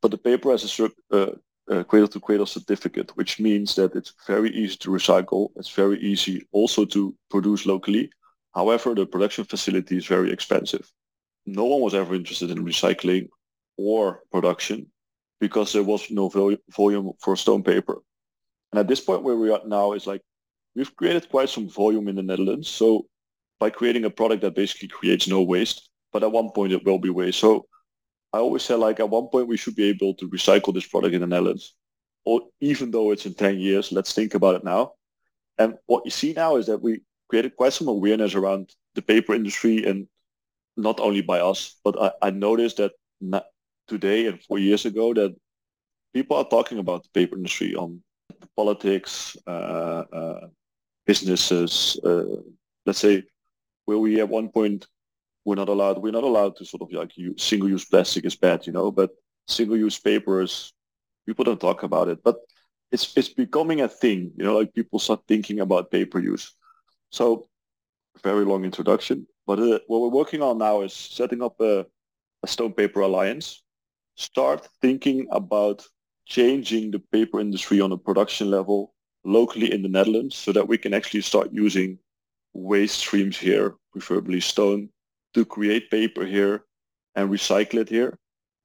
But 0.00 0.12
the 0.12 0.18
paper 0.18 0.52
has 0.52 0.80
a, 0.80 0.90
uh, 1.10 1.32
uh, 1.68 1.82
cradle 1.82 2.08
to 2.08 2.20
cradle 2.20 2.46
certificate, 2.46 3.10
which 3.16 3.40
means 3.40 3.74
that 3.74 3.96
it's 3.96 4.12
very 4.26 4.50
easy 4.50 4.76
to 4.76 4.90
recycle. 4.90 5.50
It's 5.56 5.74
very 5.74 5.98
easy 6.00 6.46
also 6.52 6.84
to 6.84 7.14
produce 7.30 7.66
locally. 7.66 8.10
However, 8.54 8.94
the 8.94 9.06
production 9.06 9.44
facility 9.44 9.96
is 9.96 10.06
very 10.06 10.30
expensive. 10.32 10.88
No 11.46 11.64
one 11.64 11.80
was 11.80 11.94
ever 11.94 12.14
interested 12.14 12.50
in 12.50 12.64
recycling 12.64 13.28
or 13.76 14.20
production 14.32 14.86
because 15.40 15.72
there 15.72 15.82
was 15.82 16.10
no 16.10 16.28
volume 16.28 17.12
for 17.20 17.36
stone 17.36 17.62
paper. 17.62 17.98
And 18.72 18.80
at 18.80 18.88
this 18.88 19.00
point 19.00 19.22
where 19.22 19.36
we 19.36 19.50
are 19.50 19.60
now 19.66 19.92
is 19.92 20.06
like, 20.06 20.22
we've 20.74 20.94
created 20.96 21.28
quite 21.28 21.48
some 21.48 21.68
volume 21.68 22.08
in 22.08 22.16
the 22.16 22.22
Netherlands. 22.22 22.68
So 22.68 23.06
by 23.60 23.70
creating 23.70 24.04
a 24.04 24.10
product 24.10 24.42
that 24.42 24.54
basically 24.54 24.88
creates 24.88 25.28
no 25.28 25.42
waste, 25.42 25.88
but 26.12 26.22
at 26.22 26.32
one 26.32 26.50
point 26.50 26.72
it 26.72 26.84
will 26.84 26.98
be 26.98 27.10
waste. 27.10 27.38
So 27.38 27.66
I 28.32 28.38
always 28.38 28.62
say 28.62 28.74
like 28.74 29.00
at 29.00 29.08
one 29.08 29.28
point 29.28 29.48
we 29.48 29.56
should 29.56 29.76
be 29.76 29.84
able 29.84 30.14
to 30.14 30.28
recycle 30.28 30.74
this 30.74 30.86
product 30.86 31.14
in 31.14 31.20
the 31.20 31.26
Netherlands. 31.26 31.74
Or 32.24 32.40
even 32.60 32.90
though 32.90 33.12
it's 33.12 33.24
in 33.24 33.34
10 33.34 33.60
years, 33.60 33.92
let's 33.92 34.12
think 34.12 34.34
about 34.34 34.56
it 34.56 34.64
now. 34.64 34.92
And 35.58 35.76
what 35.86 36.04
you 36.04 36.10
see 36.10 36.32
now 36.32 36.56
is 36.56 36.66
that 36.66 36.82
we 36.82 37.00
created 37.28 37.56
quite 37.56 37.72
some 37.72 37.88
awareness 37.88 38.34
around 38.34 38.74
the 38.94 39.02
paper 39.02 39.32
industry 39.32 39.84
and 39.84 40.08
not 40.76 41.00
only 41.00 41.22
by 41.22 41.40
us, 41.40 41.76
but 41.84 42.00
I, 42.00 42.28
I 42.28 42.30
noticed 42.30 42.76
that 42.78 42.92
today 43.88 44.26
and 44.26 44.42
four 44.42 44.58
years 44.58 44.84
ago 44.84 45.14
that 45.14 45.34
people 46.12 46.36
are 46.36 46.48
talking 46.48 46.78
about 46.78 47.02
the 47.04 47.08
paper 47.10 47.36
industry 47.36 47.74
on 47.74 48.02
politics, 48.56 49.36
uh, 49.46 50.04
uh, 50.12 50.46
businesses, 51.06 51.98
uh, 52.04 52.24
let's 52.84 52.98
say 52.98 53.22
where 53.84 53.98
we 53.98 54.20
at 54.20 54.28
one 54.28 54.48
point 54.48 54.86
we're 55.44 55.54
not 55.54 55.68
allowed 55.68 55.98
we're 55.98 56.10
not 56.10 56.24
allowed 56.24 56.56
to 56.56 56.64
sort 56.64 56.82
of 56.82 56.92
like 56.92 57.16
use, 57.16 57.42
single-use 57.42 57.84
plastic 57.84 58.24
is 58.24 58.34
bad, 58.34 58.66
you 58.66 58.72
know, 58.72 58.90
but 58.90 59.10
single-use 59.46 59.98
papers 60.00 60.72
people 61.26 61.44
don't 61.44 61.60
talk 61.60 61.82
about 61.82 62.08
it, 62.08 62.22
but 62.22 62.36
it's 62.92 63.16
it's 63.16 63.28
becoming 63.28 63.80
a 63.80 63.88
thing, 63.88 64.32
you 64.36 64.44
know, 64.44 64.56
like 64.56 64.72
people 64.74 64.98
start 64.98 65.20
thinking 65.26 65.60
about 65.60 65.90
paper 65.90 66.18
use. 66.20 66.54
So 67.10 67.48
very 68.22 68.44
long 68.44 68.64
introduction, 68.64 69.26
but 69.46 69.58
uh, 69.58 69.78
what 69.86 70.00
we're 70.00 70.08
working 70.08 70.42
on 70.42 70.58
now 70.58 70.82
is 70.82 70.92
setting 70.92 71.42
up 71.42 71.60
a, 71.60 71.86
a 72.42 72.46
stone 72.46 72.72
paper 72.72 73.00
alliance. 73.00 73.62
Start 74.16 74.68
thinking 74.80 75.26
about 75.30 75.86
changing 76.26 76.90
the 76.90 76.98
paper 76.98 77.40
industry 77.40 77.80
on 77.80 77.92
a 77.92 77.98
production 77.98 78.50
level 78.50 78.94
locally 79.24 79.72
in 79.72 79.82
the 79.82 79.88
Netherlands 79.88 80.36
so 80.36 80.52
that 80.52 80.66
we 80.66 80.78
can 80.78 80.94
actually 80.94 81.20
start 81.20 81.48
using 81.52 81.98
waste 82.54 82.98
streams 82.98 83.36
here, 83.36 83.74
preferably 83.92 84.40
stone, 84.40 84.88
to 85.34 85.44
create 85.44 85.90
paper 85.90 86.24
here 86.24 86.64
and 87.14 87.30
recycle 87.30 87.80
it 87.80 87.88
here. 87.88 88.18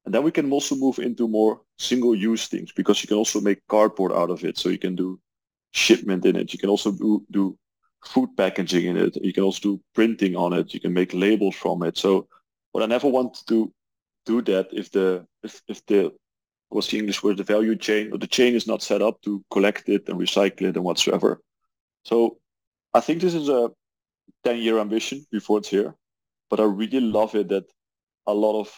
And 0.04 0.14
then 0.14 0.24
we 0.24 0.32
can 0.32 0.50
also 0.50 0.74
move 0.74 0.98
into 0.98 1.28
more 1.28 1.60
single-use 1.78 2.48
things 2.48 2.72
because 2.72 3.02
you 3.02 3.08
can 3.08 3.16
also 3.16 3.40
make 3.40 3.66
cardboard 3.68 4.12
out 4.12 4.30
of 4.30 4.44
it. 4.44 4.58
So 4.58 4.68
you 4.68 4.78
can 4.78 4.96
do 4.96 5.20
shipment 5.72 6.24
in 6.24 6.36
it. 6.36 6.52
You 6.52 6.58
can 6.58 6.70
also 6.70 6.90
do, 6.90 7.24
do 7.30 7.56
food 8.04 8.30
packaging 8.36 8.86
in 8.86 8.96
it. 8.96 9.16
You 9.22 9.32
can 9.32 9.44
also 9.44 9.60
do 9.60 9.80
printing 9.94 10.36
on 10.36 10.52
it. 10.52 10.74
You 10.74 10.80
can 10.80 10.92
make 10.92 11.14
labels 11.14 11.54
from 11.54 11.82
it. 11.82 11.96
So 11.96 12.28
what 12.72 12.82
I 12.82 12.86
never 12.86 13.08
want 13.08 13.34
to 13.34 13.44
do 13.46 13.72
do 14.24 14.40
that 14.42 14.68
if 14.72 14.90
the 14.92 15.26
if, 15.42 15.62
if 15.68 15.84
the 15.86 16.12
what's 16.68 16.88
the 16.88 16.98
English 16.98 17.22
word 17.22 17.36
the 17.36 17.44
value 17.44 17.76
chain 17.76 18.12
or 18.12 18.18
the 18.18 18.26
chain 18.26 18.54
is 18.54 18.66
not 18.66 18.82
set 18.82 19.02
up 19.02 19.20
to 19.22 19.44
collect 19.50 19.88
it 19.88 20.08
and 20.08 20.18
recycle 20.18 20.62
it 20.62 20.76
and 20.76 20.84
whatsoever. 20.84 21.40
So 22.04 22.38
I 22.94 23.00
think 23.00 23.20
this 23.20 23.34
is 23.34 23.48
a 23.48 23.70
10 24.44 24.58
year 24.58 24.78
ambition 24.78 25.24
before 25.30 25.58
it's 25.58 25.68
here. 25.68 25.94
But 26.50 26.60
I 26.60 26.64
really 26.64 27.00
love 27.00 27.34
it 27.34 27.48
that 27.48 27.64
a 28.26 28.34
lot 28.34 28.60
of 28.60 28.72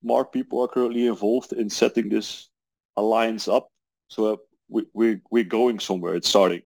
smart 0.00 0.32
people 0.32 0.62
are 0.62 0.68
currently 0.68 1.06
involved 1.06 1.52
in 1.52 1.70
setting 1.70 2.08
this 2.08 2.48
alliance 2.96 3.48
up. 3.48 3.68
So 4.08 4.40
we, 4.68 4.84
we, 4.92 5.20
we're 5.30 5.44
going 5.44 5.78
somewhere. 5.78 6.14
It's 6.14 6.28
starting. 6.28 6.62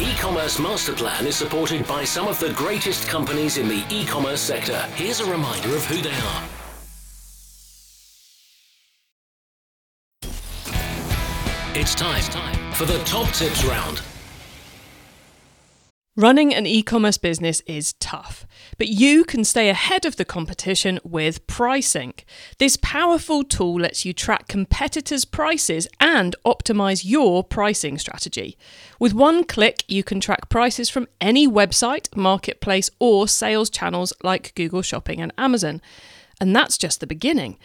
E-commerce 0.00 0.58
master 0.58 0.92
plan 0.94 1.26
is 1.26 1.36
supported 1.36 1.86
by 1.86 2.04
some 2.04 2.26
of 2.26 2.40
the 2.40 2.52
greatest 2.54 3.06
companies 3.06 3.58
in 3.58 3.68
the 3.68 3.84
e-commerce 3.90 4.40
sector. 4.40 4.78
Here's 4.94 5.20
a 5.20 5.30
reminder 5.30 5.76
of 5.76 5.84
who 5.84 6.00
they 6.00 6.10
are. 6.10 6.42
It's 11.76 11.94
time 11.94 12.72
for 12.72 12.86
the 12.86 12.98
top 13.04 13.28
tips 13.34 13.64
round. 13.64 14.00
Running 16.16 16.54
an 16.54 16.64
e 16.64 16.84
commerce 16.84 17.18
business 17.18 17.60
is 17.66 17.94
tough, 17.94 18.46
but 18.78 18.86
you 18.86 19.24
can 19.24 19.42
stay 19.42 19.68
ahead 19.68 20.06
of 20.06 20.14
the 20.14 20.24
competition 20.24 21.00
with 21.02 21.44
Prisync. 21.48 22.20
This 22.58 22.76
powerful 22.76 23.42
tool 23.42 23.80
lets 23.80 24.04
you 24.04 24.12
track 24.12 24.46
competitors' 24.46 25.24
prices 25.24 25.88
and 25.98 26.36
optimize 26.46 27.04
your 27.04 27.42
pricing 27.42 27.98
strategy. 27.98 28.56
With 29.00 29.12
one 29.12 29.42
click, 29.42 29.82
you 29.88 30.04
can 30.04 30.20
track 30.20 30.48
prices 30.48 30.88
from 30.88 31.08
any 31.20 31.48
website, 31.48 32.16
marketplace, 32.16 32.90
or 33.00 33.26
sales 33.26 33.68
channels 33.68 34.12
like 34.22 34.54
Google 34.54 34.82
Shopping 34.82 35.20
and 35.20 35.32
Amazon. 35.36 35.82
And 36.40 36.54
that's 36.54 36.78
just 36.78 37.00
the 37.00 37.08
beginning. 37.08 37.58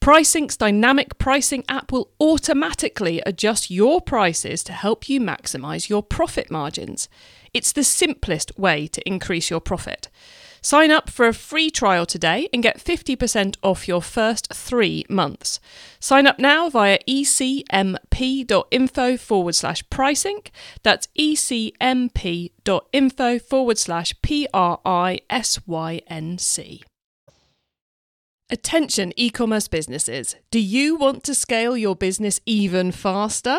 Prisync's 0.00 0.56
dynamic 0.56 1.18
pricing 1.18 1.64
app 1.68 1.90
will 1.90 2.12
automatically 2.20 3.20
adjust 3.26 3.72
your 3.72 4.00
prices 4.00 4.62
to 4.62 4.72
help 4.72 5.08
you 5.08 5.20
maximize 5.20 5.88
your 5.88 6.04
profit 6.04 6.48
margins. 6.48 7.08
It's 7.52 7.72
the 7.72 7.84
simplest 7.84 8.58
way 8.58 8.86
to 8.88 9.06
increase 9.06 9.50
your 9.50 9.60
profit. 9.60 10.08
Sign 10.60 10.90
up 10.90 11.08
for 11.08 11.26
a 11.26 11.32
free 11.32 11.70
trial 11.70 12.04
today 12.06 12.48
and 12.52 12.62
get 12.62 12.78
50% 12.78 13.56
off 13.62 13.88
your 13.88 14.02
first 14.02 14.52
three 14.52 15.04
months. 15.08 15.60
Sign 16.00 16.26
up 16.26 16.38
now 16.38 16.68
via 16.68 16.98
ecmp.info 17.08 17.96
forward 19.16 19.54
slash 19.54 19.84
Prisync. 19.84 20.48
That's 20.82 21.06
ecmp.info 21.18 22.58
forward 23.38 23.78
slash 23.78 24.20
P 24.22 24.48
R 24.52 24.80
I 24.84 25.20
S 25.30 25.60
Y 25.66 26.00
N 26.08 26.38
C. 26.38 26.82
Attention 28.50 29.12
e 29.14 29.28
commerce 29.28 29.68
businesses. 29.68 30.34
Do 30.50 30.58
you 30.58 30.96
want 30.96 31.22
to 31.24 31.34
scale 31.34 31.76
your 31.76 31.94
business 31.94 32.40
even 32.46 32.92
faster? 32.92 33.58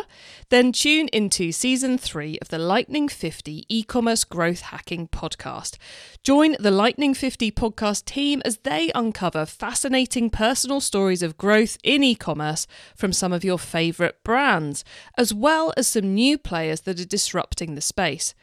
Then 0.49 0.71
tune 0.71 1.09
into 1.09 1.51
season 1.51 1.99
three 1.99 2.39
of 2.41 2.47
the 2.47 2.57
Lightning 2.57 3.07
50 3.07 3.67
e 3.69 3.83
commerce 3.83 4.23
growth 4.23 4.61
hacking 4.61 5.07
podcast. 5.09 5.77
Join 6.23 6.55
the 6.59 6.71
Lightning 6.71 7.13
50 7.13 7.51
podcast 7.51 8.05
team 8.05 8.41
as 8.43 8.57
they 8.63 8.89
uncover 8.95 9.45
fascinating 9.45 10.31
personal 10.31 10.81
stories 10.81 11.21
of 11.21 11.37
growth 11.37 11.77
in 11.83 12.03
e 12.03 12.15
commerce 12.15 12.65
from 12.95 13.13
some 13.13 13.31
of 13.31 13.43
your 13.43 13.59
favourite 13.59 14.23
brands, 14.23 14.83
as 15.15 15.31
well 15.31 15.71
as 15.77 15.87
some 15.87 16.15
new 16.15 16.35
players 16.35 16.81
that 16.81 16.99
are 16.99 17.05
disrupting 17.05 17.75
the 17.75 17.81
space. 17.81 18.33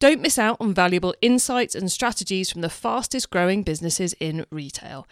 Don't 0.00 0.20
miss 0.20 0.36
out 0.36 0.56
on 0.60 0.74
valuable 0.74 1.14
insights 1.22 1.74
and 1.74 1.90
strategies 1.90 2.50
from 2.50 2.60
the 2.60 2.68
fastest 2.68 3.30
growing 3.30 3.62
businesses 3.62 4.14
in 4.14 4.44
retail. 4.50 5.06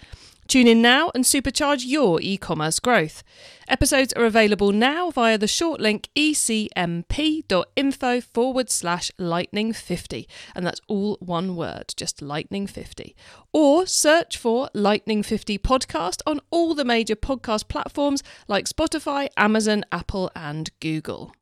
Tune 0.46 0.66
in 0.66 0.83
now 0.83 1.11
and 1.14 1.24
supercharge 1.24 1.85
your 1.87 2.20
e 2.20 2.37
commerce 2.37 2.78
growth. 2.78 3.22
Episodes 3.66 4.12
are 4.12 4.26
available 4.26 4.72
now 4.72 5.11
via 5.11 5.38
the 5.38 5.48
short 5.48 5.80
link 5.80 6.11
ecmp.info 6.16 8.20
forward 8.20 8.70
slash 8.70 9.11
lightning 9.18 9.72
50. 9.72 10.28
And 10.54 10.66
that's 10.66 10.83
all 10.87 11.16
one 11.20 11.57
word, 11.57 11.94
just 11.96 12.20
lightning 12.20 12.66
50. 12.66 13.16
Or 13.52 13.87
search 13.87 14.37
for 14.37 14.68
Lightning 14.74 15.22
50 15.22 15.59
podcast 15.59 16.20
on 16.26 16.40
all 16.50 16.74
the 16.74 16.85
major 16.85 17.16
podcast 17.16 17.68
platforms 17.68 18.22
like 18.46 18.66
Spotify, 18.66 19.28
Amazon, 19.37 19.85
Apple, 19.90 20.30
and 20.37 20.70
Google. 20.80 21.33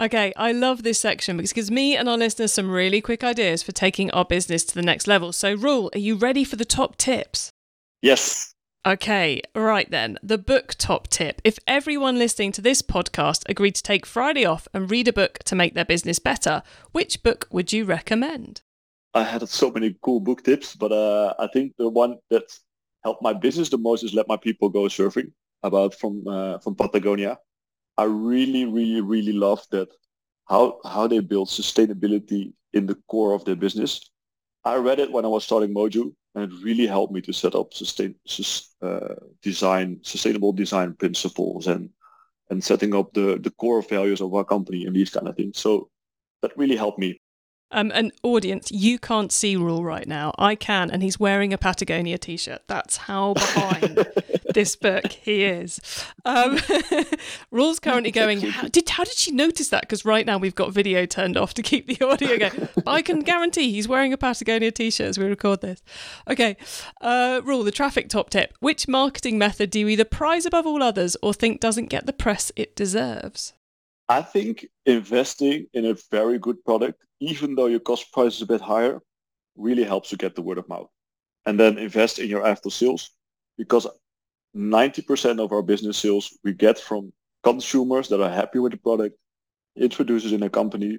Okay, 0.00 0.32
I 0.36 0.52
love 0.52 0.84
this 0.84 1.00
section 1.00 1.36
because 1.36 1.50
it 1.50 1.56
gives 1.56 1.72
me 1.72 1.96
and 1.96 2.08
our 2.08 2.16
listeners 2.16 2.52
some 2.52 2.70
really 2.70 3.00
quick 3.00 3.24
ideas 3.24 3.64
for 3.64 3.72
taking 3.72 4.12
our 4.12 4.24
business 4.24 4.62
to 4.64 4.74
the 4.74 4.82
next 4.82 5.08
level. 5.08 5.32
So, 5.32 5.54
Roel, 5.54 5.90
are 5.92 5.98
you 5.98 6.14
ready 6.14 6.44
for 6.44 6.54
the 6.54 6.64
top 6.64 6.96
tips? 6.96 7.50
Yes. 8.02 8.54
Okay, 8.86 9.42
right 9.54 9.90
then. 9.90 10.18
The 10.22 10.38
book 10.38 10.74
top 10.78 11.08
tip. 11.08 11.42
If 11.44 11.58
everyone 11.66 12.18
listening 12.18 12.52
to 12.52 12.62
this 12.62 12.80
podcast 12.80 13.42
agreed 13.48 13.74
to 13.74 13.82
take 13.82 14.06
Friday 14.06 14.44
off 14.44 14.68
and 14.72 14.90
read 14.90 15.08
a 15.08 15.12
book 15.12 15.40
to 15.44 15.56
make 15.56 15.74
their 15.74 15.84
business 15.84 16.18
better, 16.18 16.62
which 16.92 17.22
book 17.22 17.48
would 17.50 17.72
you 17.72 17.84
recommend? 17.84 18.62
I 19.14 19.24
had 19.24 19.46
so 19.48 19.70
many 19.70 19.96
cool 20.00 20.20
book 20.20 20.44
tips, 20.44 20.76
but 20.76 20.92
uh, 20.92 21.34
I 21.38 21.48
think 21.48 21.74
the 21.76 21.88
one 21.88 22.18
that 22.30 22.44
helped 23.02 23.22
my 23.22 23.32
business 23.32 23.68
the 23.68 23.78
most 23.78 24.04
is 24.04 24.14
Let 24.14 24.28
My 24.28 24.36
People 24.36 24.68
Go 24.68 24.82
Surfing 24.82 25.32
about 25.62 25.94
from 25.94 26.26
uh, 26.26 26.58
from 26.58 26.76
Patagonia. 26.76 27.38
I 27.96 28.04
really, 28.04 28.64
really, 28.64 29.00
really 29.00 29.32
love 29.32 29.66
that 29.70 29.88
how 30.48 30.78
how 30.84 31.08
they 31.08 31.18
build 31.18 31.48
sustainability 31.48 32.52
in 32.72 32.86
the 32.86 32.96
core 33.08 33.34
of 33.34 33.44
their 33.44 33.56
business. 33.56 34.10
I 34.64 34.76
read 34.76 35.00
it 35.00 35.10
when 35.10 35.24
I 35.24 35.28
was 35.28 35.44
starting 35.44 35.74
MOYU, 35.74 36.14
and 36.34 36.52
it 36.52 36.64
really 36.64 36.86
helped 36.86 37.12
me 37.12 37.20
to 37.22 37.32
set 37.32 37.54
up 37.54 37.72
sustain, 37.74 38.14
uh, 38.82 39.14
design, 39.42 39.98
sustainable 40.02 40.52
design 40.52 40.94
principles 40.94 41.66
and 41.66 41.90
and 42.50 42.64
setting 42.64 42.94
up 42.94 43.12
the, 43.12 43.38
the 43.42 43.50
core 43.50 43.82
values 43.82 44.20
of 44.20 44.34
our 44.34 44.44
company 44.44 44.86
and 44.86 44.96
these 44.96 45.10
kind 45.10 45.28
of 45.28 45.36
things. 45.36 45.58
So 45.58 45.90
that 46.40 46.56
really 46.56 46.76
helped 46.76 46.98
me. 46.98 47.20
Um, 47.70 47.90
an 47.94 48.12
audience, 48.22 48.70
you 48.70 48.98
can't 48.98 49.30
see 49.30 49.54
Roel 49.54 49.84
right 49.84 50.06
now. 50.06 50.34
I 50.38 50.54
can, 50.54 50.90
and 50.90 51.02
he's 51.02 51.20
wearing 51.20 51.52
a 51.52 51.58
Patagonia 51.58 52.16
t-shirt. 52.16 52.62
That's 52.66 52.96
how 52.96 53.34
behind 53.34 54.06
this 54.54 54.74
book 54.74 55.12
he 55.12 55.44
is. 55.44 55.80
Um, 56.24 56.58
Roel's 57.50 57.78
currently 57.78 58.10
going. 58.10 58.40
How 58.40 58.68
did 58.68 58.88
how 58.88 59.04
did 59.04 59.14
she 59.14 59.32
notice 59.32 59.68
that? 59.68 59.82
Because 59.82 60.04
right 60.04 60.24
now 60.24 60.38
we've 60.38 60.54
got 60.54 60.72
video 60.72 61.04
turned 61.04 61.36
off 61.36 61.54
to 61.54 61.62
keep 61.62 61.86
the 61.86 62.04
audio 62.06 62.38
going. 62.38 62.68
But 62.74 62.88
I 62.88 63.02
can 63.02 63.20
guarantee 63.20 63.72
he's 63.72 63.88
wearing 63.88 64.12
a 64.12 64.18
Patagonia 64.18 64.70
t-shirt 64.70 65.06
as 65.06 65.18
we 65.18 65.26
record 65.26 65.60
this. 65.60 65.82
Okay, 66.28 66.56
uh, 67.00 67.42
Roel, 67.44 67.64
the 67.64 67.70
traffic 67.70 68.08
top 68.08 68.30
tip: 68.30 68.54
Which 68.60 68.88
marketing 68.88 69.36
method 69.38 69.70
do 69.70 69.80
you 69.80 69.88
either 69.88 70.04
prize 70.04 70.46
above 70.46 70.66
all 70.66 70.82
others 70.82 71.16
or 71.22 71.34
think 71.34 71.60
doesn't 71.60 71.86
get 71.86 72.06
the 72.06 72.12
press 72.12 72.50
it 72.56 72.74
deserves? 72.74 73.52
I 74.08 74.22
think 74.22 74.66
investing 74.86 75.66
in 75.74 75.84
a 75.84 75.94
very 76.10 76.38
good 76.38 76.64
product, 76.64 77.04
even 77.20 77.54
though 77.54 77.66
your 77.66 77.80
cost 77.80 78.12
price 78.12 78.36
is 78.36 78.42
a 78.42 78.46
bit 78.46 78.60
higher, 78.60 79.00
really 79.56 79.84
helps 79.84 80.12
you 80.12 80.18
get 80.18 80.34
the 80.34 80.42
word 80.42 80.58
of 80.58 80.68
mouth. 80.68 80.88
And 81.46 81.58
then 81.58 81.78
invest 81.78 82.18
in 82.18 82.28
your 82.28 82.46
after 82.46 82.70
sales 82.70 83.10
because 83.56 83.86
90% 84.56 85.42
of 85.42 85.52
our 85.52 85.62
business 85.62 85.98
sales 85.98 86.36
we 86.44 86.52
get 86.52 86.78
from 86.78 87.12
consumers 87.42 88.08
that 88.08 88.22
are 88.22 88.30
happy 88.30 88.58
with 88.58 88.72
the 88.72 88.78
product, 88.78 89.16
introducers 89.76 90.32
in 90.32 90.42
a 90.42 90.50
company, 90.50 90.98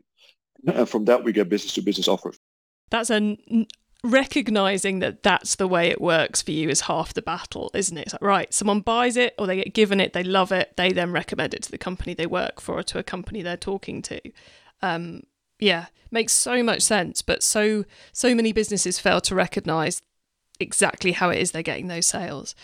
and 0.65 0.89
from 0.89 1.05
that 1.05 1.23
we 1.23 1.31
get 1.31 1.49
business 1.49 1.73
to 1.73 1.81
business 1.81 2.07
offers. 2.07 2.37
That's 2.89 3.09
a 3.09 3.37
recognizing 4.03 4.99
that 4.99 5.23
that's 5.23 5.55
the 5.55 5.67
way 5.67 5.89
it 5.89 5.99
works 5.99 6.41
for 6.41 6.51
you 6.51 6.69
is 6.69 6.81
half 6.81 7.13
the 7.13 7.21
battle, 7.21 7.69
isn't 7.73 7.97
it? 7.97 8.13
Like, 8.13 8.21
right, 8.21 8.53
someone 8.53 8.79
buys 8.81 9.17
it 9.17 9.35
or 9.37 9.45
they 9.45 9.57
get 9.57 9.73
given 9.73 9.99
it, 9.99 10.13
they 10.13 10.23
love 10.23 10.51
it, 10.51 10.75
they 10.77 10.91
then 10.91 11.11
recommend 11.11 11.53
it 11.53 11.63
to 11.63 11.71
the 11.71 11.77
company 11.77 12.13
they 12.13 12.25
work 12.25 12.61
for 12.61 12.75
or 12.75 12.83
to 12.83 12.99
a 12.99 13.03
company 13.03 13.41
they're 13.41 13.57
talking 13.57 14.01
to. 14.03 14.21
Um, 14.81 15.23
yeah, 15.59 15.87
makes 16.11 16.33
so 16.33 16.63
much 16.63 16.81
sense, 16.81 17.21
but 17.21 17.43
so 17.43 17.85
so 18.11 18.33
many 18.33 18.51
businesses 18.53 18.99
fail 18.99 19.21
to 19.21 19.35
recognize 19.35 20.01
exactly 20.59 21.13
how 21.13 21.29
it 21.29 21.39
is 21.39 21.51
they're 21.51 21.63
getting 21.63 21.87
those 21.87 22.05
sales. 22.05 22.55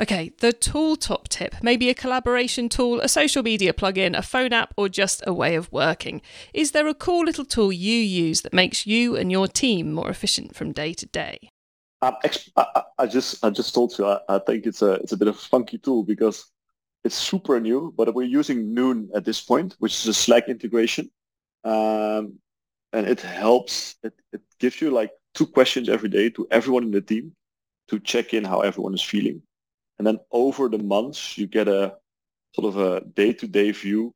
Okay, 0.00 0.32
the 0.40 0.52
tool 0.52 0.96
top 0.96 1.28
tip 1.28 1.54
maybe 1.62 1.90
a 1.90 1.94
collaboration 1.94 2.68
tool, 2.68 3.00
a 3.00 3.08
social 3.08 3.42
media 3.42 3.72
plugin, 3.72 4.16
a 4.16 4.22
phone 4.22 4.52
app, 4.52 4.72
or 4.76 4.88
just 4.88 5.22
a 5.26 5.32
way 5.32 5.54
of 5.54 5.70
working. 5.70 6.22
Is 6.54 6.72
there 6.72 6.88
a 6.88 6.94
cool 6.94 7.24
little 7.24 7.44
tool 7.44 7.72
you 7.72 7.98
use 7.98 8.40
that 8.40 8.52
makes 8.52 8.86
you 8.86 9.16
and 9.16 9.30
your 9.30 9.46
team 9.46 9.92
more 9.92 10.10
efficient 10.10 10.56
from 10.56 10.72
day 10.72 10.94
to 10.94 11.06
day? 11.06 11.50
Um, 12.00 12.16
I, 12.56 12.82
I, 12.98 13.06
just 13.06 13.44
I 13.44 13.50
just 13.50 13.74
told 13.74 13.96
you 13.96 14.06
I, 14.06 14.18
I, 14.28 14.38
think 14.40 14.66
it's 14.66 14.82
a 14.82 14.94
it's 14.94 15.12
a 15.12 15.16
bit 15.16 15.28
of 15.28 15.36
a 15.36 15.38
funky 15.38 15.78
tool 15.78 16.02
because 16.02 16.50
it's 17.04 17.14
super 17.14 17.60
new, 17.60 17.94
but 17.96 18.12
we're 18.12 18.24
using 18.24 18.74
Noon 18.74 19.08
at 19.14 19.24
this 19.24 19.40
point, 19.40 19.76
which 19.78 19.94
is 19.94 20.06
a 20.06 20.14
Slack 20.14 20.48
integration, 20.48 21.10
um, 21.64 22.38
and 22.92 23.06
it 23.06 23.20
helps. 23.20 23.96
It, 24.02 24.14
it 24.32 24.42
gives 24.58 24.80
you 24.80 24.90
like 24.90 25.10
two 25.34 25.46
questions 25.46 25.88
every 25.88 26.08
day 26.08 26.30
to 26.30 26.46
everyone 26.50 26.84
in 26.84 26.90
the 26.90 27.00
team 27.00 27.32
to 27.88 27.98
check 27.98 28.34
in 28.34 28.44
how 28.44 28.60
everyone 28.60 28.94
is 28.94 29.02
feeling 29.02 29.42
and 30.02 30.06
then 30.08 30.18
over 30.32 30.68
the 30.68 30.78
months, 30.78 31.38
you 31.38 31.46
get 31.46 31.68
a 31.68 31.94
sort 32.56 32.74
of 32.74 32.76
a 32.76 33.04
day-to-day 33.14 33.70
view. 33.70 34.12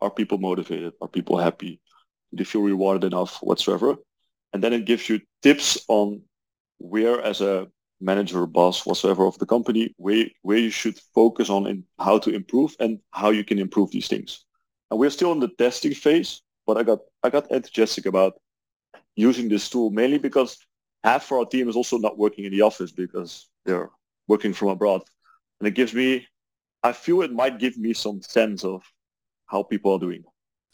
Are 0.00 0.10
people 0.10 0.38
motivated? 0.38 0.94
Are 1.02 1.08
people 1.08 1.36
happy? 1.36 1.78
Do 2.30 2.38
they 2.38 2.44
feel 2.44 2.62
rewarded 2.62 3.12
enough 3.12 3.36
whatsoever? 3.42 3.96
And 4.54 4.64
then 4.64 4.72
it 4.72 4.86
gives 4.86 5.10
you 5.10 5.20
tips 5.42 5.84
on 5.88 6.22
where 6.78 7.20
as 7.20 7.42
a 7.42 7.66
manager, 8.00 8.46
boss, 8.46 8.86
whatsoever 8.86 9.26
of 9.26 9.38
the 9.38 9.44
company, 9.44 9.94
where, 9.98 10.24
where 10.40 10.56
you 10.56 10.70
should 10.70 10.98
focus 11.14 11.50
on 11.50 11.66
and 11.66 11.84
how 11.98 12.18
to 12.20 12.30
improve 12.30 12.74
and 12.80 12.98
how 13.10 13.28
you 13.28 13.44
can 13.44 13.58
improve 13.58 13.90
these 13.90 14.08
things. 14.08 14.44
And 14.90 14.98
we're 14.98 15.10
still 15.10 15.32
in 15.32 15.40
the 15.40 15.48
testing 15.58 15.92
phase, 15.92 16.40
but 16.66 16.76
I 16.76 16.82
got 16.82 17.00
I 17.22 17.30
got 17.30 17.50
enthusiastic 17.50 18.06
about 18.06 18.34
using 19.14 19.48
this 19.48 19.68
tool 19.68 19.90
mainly 19.90 20.18
because 20.18 20.58
half 21.04 21.30
of 21.30 21.38
our 21.38 21.46
team 21.46 21.68
is 21.68 21.76
also 21.76 21.98
not 21.98 22.18
working 22.18 22.44
in 22.44 22.52
the 22.52 22.62
office 22.62 22.92
because 22.92 23.48
they're 23.64 23.90
working 24.28 24.52
from 24.52 24.68
abroad. 24.68 25.02
And 25.60 25.68
it 25.68 25.74
gives 25.74 25.94
me 25.94 26.26
i 26.82 26.92
feel 26.92 27.22
it 27.22 27.32
might 27.32 27.58
give 27.58 27.76
me 27.76 27.92
some 27.92 28.20
sense 28.22 28.64
of 28.64 28.82
how 29.46 29.62
people 29.62 29.92
are 29.92 29.98
doing. 29.98 30.24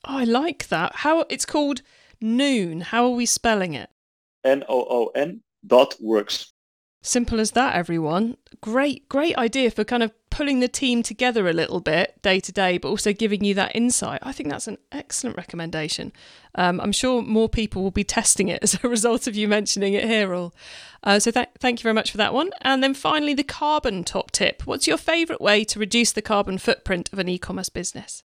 Oh, 0.05 0.19
i 0.19 0.25
like 0.25 0.69
that. 0.69 0.97
How 0.97 1.25
it's 1.29 1.47
called 1.47 1.83
noon. 2.21 2.81
How 2.81 3.05
are 3.05 3.17
we 3.17 3.27
spelling 3.27 3.75
it? 3.75 3.91
N-o-o-n 4.45 5.41
dot 5.65 5.95
works 6.01 6.52
Simple 7.05 7.41
as 7.41 7.51
that, 7.51 7.75
everyone. 7.75 8.37
Great, 8.61 9.09
great 9.09 9.37
idea 9.37 9.73
for 9.73 9.83
kind 9.83 10.05
of 10.05 10.13
pulling 10.31 10.61
the 10.61 10.69
team 10.69 11.03
together 11.03 11.49
a 11.49 11.53
little 11.53 11.81
bit 11.81 12.17
day 12.23 12.39
to 12.39 12.53
day, 12.53 12.79
but 12.79 12.89
also 12.89 13.13
giving 13.13 13.43
you 13.43 13.55
that 13.55 13.75
insight. 13.75 14.21
I 14.23 14.31
think 14.31 14.49
that's 14.49 14.69
an 14.69 14.79
excellent 14.93 15.37
recommendation. 15.37 16.13
Um, 16.55 16.81
I'm 16.81 16.93
sure 16.93 17.21
more 17.21 17.49
people 17.49 17.83
will 17.83 17.91
be 17.91 18.05
testing 18.05 18.47
it 18.47 18.61
as 18.63 18.79
a 18.83 18.89
result 18.89 19.27
of 19.27 19.35
you 19.35 19.49
mentioning 19.49 19.95
it 19.95 20.05
here, 20.05 20.33
all. 20.33 20.55
Uh, 21.03 21.19
so 21.19 21.33
th- 21.33 21.49
thank 21.59 21.81
you 21.81 21.83
very 21.83 21.93
much 21.93 22.13
for 22.13 22.19
that 22.19 22.33
one. 22.33 22.51
And 22.61 22.85
then 22.85 22.95
finally, 22.95 23.35
the 23.35 23.43
carbon 23.43 24.05
top 24.05 24.31
tip. 24.31 24.63
What's 24.65 24.87
your 24.87 24.97
favourite 24.97 25.41
way 25.41 25.65
to 25.65 25.81
reduce 25.81 26.13
the 26.13 26.23
carbon 26.23 26.57
footprint 26.57 27.13
of 27.13 27.19
an 27.19 27.29
e-commerce 27.29 27.69
business? 27.69 28.23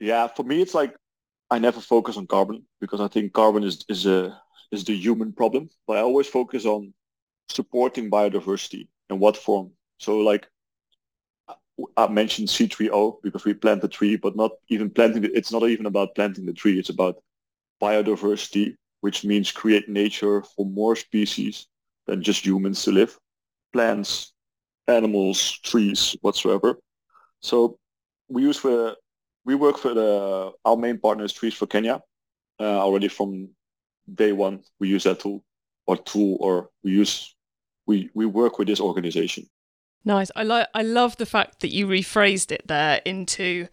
Yeah, 0.00 0.26
for 0.26 0.42
me, 0.42 0.60
it's 0.60 0.74
like 0.74 0.94
I 1.50 1.58
never 1.58 1.80
focus 1.80 2.18
on 2.18 2.26
carbon 2.26 2.64
because 2.78 3.00
I 3.00 3.08
think 3.08 3.32
carbon 3.32 3.64
is 3.64 3.86
is 3.88 4.04
a 4.04 4.38
is 4.70 4.84
the 4.84 4.94
human 4.94 5.32
problem. 5.32 5.70
But 5.86 5.96
I 5.96 6.00
always 6.02 6.26
focus 6.26 6.66
on 6.66 6.92
supporting 7.48 8.10
biodiversity 8.10 8.88
in 9.10 9.18
what 9.18 9.36
form? 9.36 9.72
So 9.98 10.18
like 10.18 10.48
I 11.96 12.08
mentioned 12.08 12.50
C3O 12.50 13.20
because 13.22 13.44
we 13.44 13.54
plant 13.54 13.82
the 13.82 13.88
tree, 13.88 14.16
but 14.16 14.36
not 14.36 14.52
even 14.68 14.90
planting 14.90 15.24
it. 15.24 15.32
It's 15.34 15.52
not 15.52 15.64
even 15.64 15.86
about 15.86 16.14
planting 16.14 16.46
the 16.46 16.52
tree. 16.52 16.78
It's 16.78 16.88
about 16.88 17.22
biodiversity, 17.80 18.74
which 19.00 19.24
means 19.24 19.52
create 19.52 19.88
nature 19.88 20.42
for 20.42 20.66
more 20.66 20.96
species 20.96 21.66
than 22.06 22.22
just 22.22 22.44
humans 22.44 22.82
to 22.84 22.92
live, 22.92 23.16
plants, 23.72 24.32
animals, 24.88 25.58
trees, 25.60 26.16
whatsoever. 26.22 26.78
So 27.40 27.78
we 28.28 28.42
use 28.42 28.56
for 28.56 28.96
we 29.44 29.54
work 29.54 29.78
for 29.78 29.94
the 29.94 30.52
our 30.64 30.76
main 30.76 30.98
partner 30.98 31.24
is 31.24 31.32
Trees 31.32 31.54
for 31.54 31.66
Kenya. 31.66 32.00
Uh, 32.60 32.80
already 32.80 33.08
from 33.08 33.50
day 34.12 34.32
one, 34.32 34.62
we 34.80 34.88
use 34.88 35.04
that 35.04 35.20
tool 35.20 35.44
or 35.86 35.96
tool, 35.96 36.36
or 36.40 36.70
we 36.82 36.90
use 36.90 37.34
we 37.88 38.10
we 38.14 38.26
work 38.26 38.58
with 38.58 38.68
this 38.68 38.80
organization. 38.80 39.48
Nice. 40.04 40.30
I 40.36 40.44
like. 40.44 40.68
I 40.74 40.82
love 40.82 41.16
the 41.16 41.26
fact 41.26 41.60
that 41.60 41.74
you 41.74 41.88
rephrased 41.88 42.52
it 42.52 42.68
there 42.68 43.00
into 43.04 43.66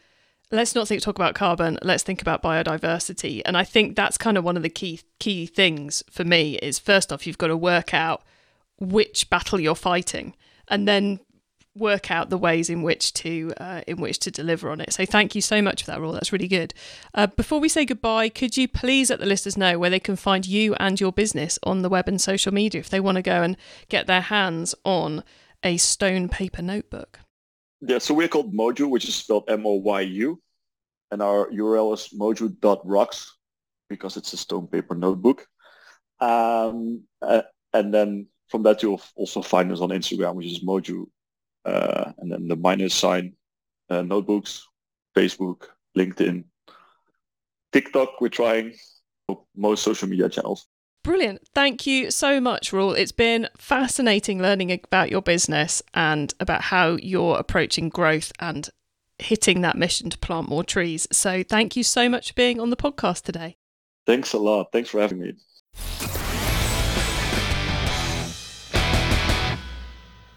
let's 0.51 0.73
not 0.73 0.87
think 0.87 1.01
talk 1.01 1.15
about 1.15 1.35
carbon. 1.35 1.77
Let's 1.83 2.03
think 2.03 2.21
about 2.21 2.41
biodiversity. 2.41 3.41
And 3.45 3.57
I 3.57 3.63
think 3.63 3.95
that's 3.95 4.17
kind 4.17 4.37
of 4.37 4.43
one 4.43 4.57
of 4.57 4.63
the 4.63 4.69
key 4.69 5.01
key 5.19 5.45
things 5.45 6.01
for 6.09 6.23
me 6.23 6.55
is 6.55 6.79
first 6.79 7.13
off 7.13 7.27
you've 7.27 7.37
got 7.37 7.47
to 7.47 7.57
work 7.57 7.93
out 7.93 8.23
which 8.79 9.29
battle 9.29 9.59
you're 9.59 9.75
fighting, 9.75 10.33
and 10.67 10.87
then 10.87 11.19
work 11.75 12.09
out 12.09 12.29
the 12.29 12.37
ways 12.37 12.69
in 12.69 12.81
which 12.81 13.13
to 13.13 13.53
uh, 13.57 13.81
in 13.85 13.97
which 13.97 14.19
to 14.19 14.31
deliver 14.31 14.69
on 14.69 14.81
it. 14.81 14.93
So 14.93 15.05
thank 15.05 15.35
you 15.35 15.41
so 15.41 15.61
much 15.61 15.83
for 15.83 15.91
that, 15.91 15.99
Roel. 15.99 16.13
That's 16.13 16.31
really 16.31 16.47
good. 16.47 16.73
Uh, 17.13 17.27
before 17.27 17.59
we 17.59 17.69
say 17.69 17.85
goodbye, 17.85 18.29
could 18.29 18.57
you 18.57 18.67
please 18.67 19.09
let 19.09 19.19
the 19.19 19.25
listeners 19.25 19.57
know 19.57 19.77
where 19.77 19.89
they 19.89 19.99
can 19.99 20.15
find 20.15 20.45
you 20.45 20.73
and 20.75 20.99
your 20.99 21.11
business 21.11 21.59
on 21.63 21.81
the 21.81 21.89
web 21.89 22.07
and 22.07 22.19
social 22.19 22.53
media 22.53 22.79
if 22.79 22.89
they 22.89 22.99
want 22.99 23.17
to 23.17 23.21
go 23.21 23.43
and 23.43 23.57
get 23.89 24.07
their 24.07 24.21
hands 24.21 24.73
on 24.83 25.23
a 25.63 25.77
stone 25.77 26.29
paper 26.29 26.61
notebook? 26.61 27.19
Yeah, 27.81 27.99
so 27.99 28.13
we're 28.13 28.29
called 28.29 28.53
MOYU, 28.53 28.89
which 28.89 29.07
is 29.07 29.15
spelled 29.15 29.49
M-O-Y-U, 29.49 30.41
and 31.11 31.21
our 31.21 31.49
URL 31.51 31.93
is 31.93 32.09
moyu.rocks 32.17 33.37
because 33.89 34.17
it's 34.17 34.33
a 34.33 34.37
stone 34.37 34.67
paper 34.67 34.95
notebook. 34.95 35.45
Um, 36.19 37.03
uh, 37.21 37.43
and 37.73 37.93
then 37.93 38.27
from 38.49 38.63
that 38.63 38.81
you'll 38.81 39.01
also 39.15 39.41
find 39.41 39.71
us 39.71 39.81
on 39.81 39.89
Instagram, 39.89 40.35
which 40.35 40.47
is 40.47 40.63
MOYU 40.63 41.07
uh, 41.65 42.11
and 42.19 42.31
then 42.31 42.47
the 42.47 42.55
minus 42.55 42.93
sign, 42.93 43.33
uh, 43.89 44.01
notebooks, 44.01 44.67
Facebook, 45.15 45.67
LinkedIn, 45.97 46.43
TikTok. 47.71 48.21
We're 48.21 48.29
trying 48.29 48.75
most 49.55 49.83
social 49.83 50.07
media 50.07 50.29
channels. 50.29 50.67
Brilliant. 51.03 51.47
Thank 51.53 51.85
you 51.85 52.09
so 52.09 52.41
much, 52.41 52.73
Roel. 52.73 52.93
It's 52.93 53.11
been 53.11 53.47
fascinating 53.57 54.41
learning 54.41 54.71
about 54.71 55.11
your 55.11 55.21
business 55.21 55.83
and 55.93 56.33
about 56.39 56.61
how 56.63 56.97
you're 57.01 57.37
approaching 57.37 57.89
growth 57.89 58.31
and 58.39 58.69
hitting 59.19 59.61
that 59.61 59.77
mission 59.77 60.09
to 60.09 60.17
plant 60.17 60.49
more 60.49 60.63
trees. 60.63 61.07
So, 61.11 61.43
thank 61.43 61.75
you 61.75 61.83
so 61.83 62.09
much 62.09 62.29
for 62.29 62.33
being 62.33 62.59
on 62.59 62.71
the 62.71 62.75
podcast 62.75 63.21
today. 63.21 63.57
Thanks 64.07 64.33
a 64.33 64.39
lot. 64.39 64.71
Thanks 64.71 64.89
for 64.89 64.99
having 64.99 65.19
me. 65.19 66.11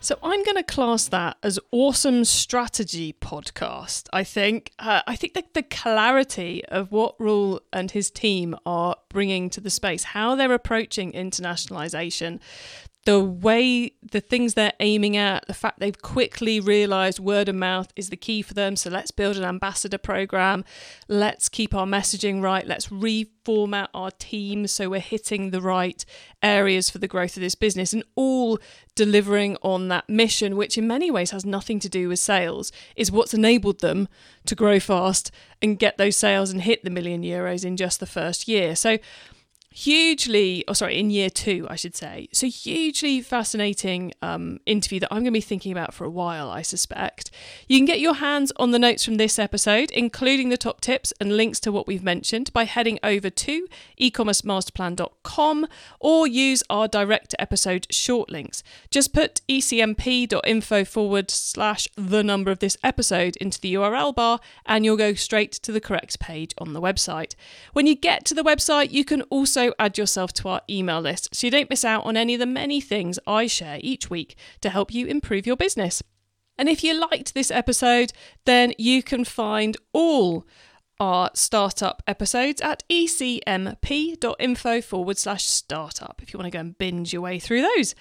So 0.08 0.18
I'm 0.22 0.42
going 0.42 0.56
to 0.56 0.62
class 0.62 1.06
that 1.08 1.36
as 1.42 1.58
awesome 1.70 2.24
strategy 2.24 3.14
podcast. 3.20 4.08
I 4.10 4.24
think. 4.24 4.72
Uh, 4.78 5.02
I 5.06 5.16
think 5.16 5.34
that 5.34 5.52
the 5.52 5.62
clarity 5.62 6.64
of 6.64 6.90
what 6.90 7.14
Roel 7.20 7.60
and 7.74 7.90
his 7.90 8.10
team 8.10 8.56
are 8.64 8.96
bringing 9.10 9.50
to 9.50 9.60
the 9.60 9.68
space, 9.68 10.04
how 10.04 10.34
they're 10.34 10.54
approaching 10.54 11.12
internationalization, 11.12 12.40
the 13.08 13.18
way 13.18 13.90
the 14.02 14.20
things 14.20 14.52
they're 14.52 14.74
aiming 14.80 15.16
at, 15.16 15.46
the 15.46 15.54
fact 15.54 15.80
they've 15.80 16.02
quickly 16.02 16.60
realized 16.60 17.18
word 17.18 17.48
of 17.48 17.54
mouth 17.54 17.90
is 17.96 18.10
the 18.10 18.18
key 18.18 18.42
for 18.42 18.52
them. 18.52 18.76
So 18.76 18.90
let's 18.90 19.10
build 19.10 19.38
an 19.38 19.44
ambassador 19.44 19.96
program. 19.96 20.62
Let's 21.08 21.48
keep 21.48 21.74
our 21.74 21.86
messaging 21.86 22.42
right. 22.42 22.66
Let's 22.66 22.88
reformat 22.88 23.88
our 23.94 24.10
team 24.10 24.66
so 24.66 24.90
we're 24.90 25.00
hitting 25.00 25.52
the 25.52 25.62
right 25.62 26.04
areas 26.42 26.90
for 26.90 26.98
the 26.98 27.08
growth 27.08 27.34
of 27.38 27.40
this 27.40 27.54
business 27.54 27.94
and 27.94 28.04
all 28.14 28.58
delivering 28.94 29.56
on 29.62 29.88
that 29.88 30.06
mission, 30.10 30.54
which 30.54 30.76
in 30.76 30.86
many 30.86 31.10
ways 31.10 31.30
has 31.30 31.46
nothing 31.46 31.80
to 31.80 31.88
do 31.88 32.10
with 32.10 32.18
sales, 32.18 32.70
is 32.94 33.10
what's 33.10 33.32
enabled 33.32 33.80
them 33.80 34.06
to 34.44 34.54
grow 34.54 34.78
fast 34.78 35.30
and 35.62 35.78
get 35.78 35.96
those 35.96 36.16
sales 36.16 36.50
and 36.50 36.60
hit 36.60 36.84
the 36.84 36.90
million 36.90 37.22
euros 37.22 37.64
in 37.64 37.78
just 37.78 38.00
the 38.00 38.06
first 38.06 38.48
year. 38.48 38.76
So 38.76 38.98
hugely, 39.70 40.62
or 40.62 40.70
oh, 40.70 40.72
sorry, 40.72 40.98
in 40.98 41.10
year 41.10 41.30
two, 41.30 41.66
I 41.70 41.76
should 41.76 41.94
say. 41.94 42.28
So, 42.32 42.46
hugely 42.46 43.20
fascinating 43.20 44.12
um, 44.22 44.60
interview 44.66 45.00
that 45.00 45.08
I'm 45.10 45.18
going 45.18 45.26
to 45.26 45.30
be 45.32 45.40
thinking 45.40 45.72
about 45.72 45.94
for 45.94 46.04
a 46.04 46.10
while, 46.10 46.50
I 46.50 46.62
suspect. 46.62 47.30
You 47.66 47.78
can 47.78 47.84
get 47.84 48.00
your 48.00 48.14
hands 48.14 48.52
on 48.56 48.70
the 48.70 48.78
notes 48.78 49.04
from 49.04 49.16
this 49.16 49.38
episode, 49.38 49.90
including 49.90 50.48
the 50.48 50.56
top 50.56 50.80
tips 50.80 51.12
and 51.20 51.36
links 51.36 51.60
to 51.60 51.72
what 51.72 51.86
we've 51.86 52.02
mentioned, 52.02 52.52
by 52.52 52.64
heading 52.64 52.98
over 53.02 53.30
to 53.30 53.66
ecommercemasterplan.com 54.00 55.66
or 56.00 56.26
use 56.26 56.62
our 56.70 56.88
direct 56.88 57.34
episode 57.38 57.86
short 57.90 58.30
links. 58.30 58.62
Just 58.90 59.12
put 59.12 59.40
ecmp.info 59.48 60.84
forward 60.84 61.30
slash 61.30 61.88
the 61.96 62.24
number 62.24 62.50
of 62.50 62.58
this 62.58 62.76
episode 62.82 63.36
into 63.36 63.60
the 63.60 63.74
URL 63.74 64.14
bar 64.14 64.40
and 64.66 64.84
you'll 64.84 64.96
go 64.96 65.14
straight 65.14 65.52
to 65.52 65.72
the 65.72 65.80
correct 65.80 66.18
page 66.18 66.54
on 66.58 66.72
the 66.72 66.80
website. 66.80 67.34
When 67.72 67.86
you 67.86 67.94
get 67.94 68.24
to 68.26 68.34
the 68.34 68.42
website, 68.42 68.90
you 68.90 69.04
can 69.04 69.22
also 69.22 69.57
add 69.78 69.98
yourself 69.98 70.32
to 70.34 70.48
our 70.48 70.62
email 70.68 71.00
list 71.00 71.34
so 71.34 71.46
you 71.46 71.50
don't 71.50 71.70
miss 71.70 71.84
out 71.84 72.04
on 72.04 72.16
any 72.16 72.34
of 72.34 72.40
the 72.40 72.46
many 72.46 72.80
things 72.80 73.18
I 73.26 73.46
share 73.46 73.78
each 73.82 74.10
week 74.10 74.36
to 74.60 74.70
help 74.70 74.92
you 74.92 75.06
improve 75.06 75.46
your 75.46 75.56
business. 75.56 76.02
And 76.58 76.68
if 76.68 76.82
you 76.82 76.94
liked 76.94 77.34
this 77.34 77.50
episode, 77.50 78.12
then 78.44 78.74
you 78.78 79.02
can 79.02 79.24
find 79.24 79.76
all 79.92 80.46
our 81.00 81.30
startup 81.34 82.02
episodes 82.06 82.60
at 82.60 82.82
ecmp.info 82.90 84.80
forward 84.80 85.18
slash 85.18 85.46
startup 85.46 86.20
if 86.22 86.32
you 86.32 86.38
want 86.38 86.46
to 86.46 86.56
go 86.56 86.60
and 86.60 86.76
binge 86.76 87.12
your 87.12 87.22
way 87.22 87.38
through 87.38 87.62
those. 87.62 87.94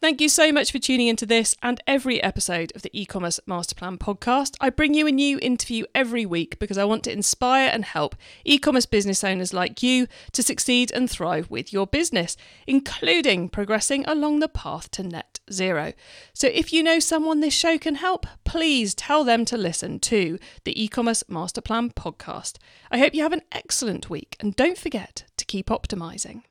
Thank 0.00 0.22
you 0.22 0.30
so 0.30 0.50
much 0.50 0.72
for 0.72 0.78
tuning 0.78 1.08
into 1.08 1.26
this 1.26 1.54
and 1.62 1.78
every 1.86 2.22
episode 2.22 2.72
of 2.74 2.80
the 2.80 2.90
e-commerce 2.98 3.38
masterplan 3.46 3.98
podcast. 3.98 4.56
I 4.58 4.70
bring 4.70 4.94
you 4.94 5.06
a 5.06 5.12
new 5.12 5.38
interview 5.42 5.84
every 5.94 6.24
week 6.24 6.58
because 6.58 6.78
I 6.78 6.86
want 6.86 7.04
to 7.04 7.12
inspire 7.12 7.68
and 7.70 7.84
help 7.84 8.16
e-commerce 8.46 8.86
business 8.86 9.22
owners 9.22 9.52
like 9.52 9.82
you 9.82 10.06
to 10.32 10.42
succeed 10.42 10.90
and 10.90 11.10
thrive 11.10 11.50
with 11.50 11.70
your 11.70 11.86
business, 11.86 12.38
including 12.66 13.50
progressing 13.50 14.06
along 14.06 14.40
the 14.40 14.48
path 14.48 14.90
to 14.92 15.02
net 15.02 15.38
zero. 15.52 15.92
So 16.32 16.46
if 16.46 16.72
you 16.72 16.82
know 16.82 16.98
someone 16.98 17.40
this 17.40 17.52
show 17.52 17.76
can 17.76 17.96
help, 17.96 18.26
please 18.44 18.94
tell 18.94 19.22
them 19.22 19.44
to 19.44 19.58
listen 19.58 19.98
to 20.00 20.38
the 20.64 20.82
e-commerce 20.82 21.24
masterplan 21.24 21.92
podcast. 21.92 22.56
I 22.90 22.96
hope 22.96 23.14
you 23.14 23.22
have 23.22 23.34
an 23.34 23.42
excellent 23.52 24.08
week 24.08 24.38
and 24.40 24.56
don't 24.56 24.78
forget 24.78 25.24
to 25.36 25.44
keep 25.44 25.66
optimizing. 25.66 26.44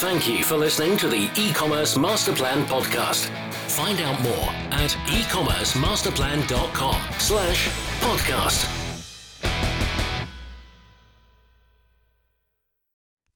Thank 0.00 0.26
you 0.26 0.42
for 0.44 0.56
listening 0.56 0.96
to 0.96 1.08
the 1.08 1.30
e-commerce 1.36 1.98
masterplan 1.98 2.64
podcast. 2.64 3.26
Find 3.68 4.00
out 4.00 4.18
more 4.22 4.48
at 4.72 4.88
ecommercemasterplan.com 4.88 7.02
slash 7.18 7.68
podcast. 8.00 8.66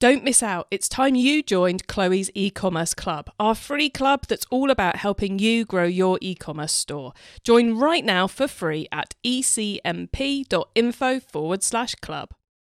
Don't 0.01 0.25
miss 0.25 0.43
out. 0.43 0.67
It's 0.71 0.89
time 0.89 1.15
you 1.15 1.43
joined 1.43 1.87
Chloe's 1.87 2.31
e-commerce 2.35 2.95
club, 2.95 3.29
our 3.39 3.55
free 3.55 3.91
club 3.91 4.25
that's 4.27 4.47
all 4.49 4.71
about 4.71 4.97
helping 4.97 5.39
you 5.39 5.67
grow 5.67 5.85
your 5.85 6.17
e-commerce 6.23 6.73
store. 6.73 7.13
Join 7.43 7.77
right 7.77 8.07
now 8.07 8.27
for 8.27 8.49
free 8.49 8.89
at 8.91 9.15
ecmp.info 9.23 11.21
forward 11.21 11.63
slash 11.63 11.95
club. 11.97 12.31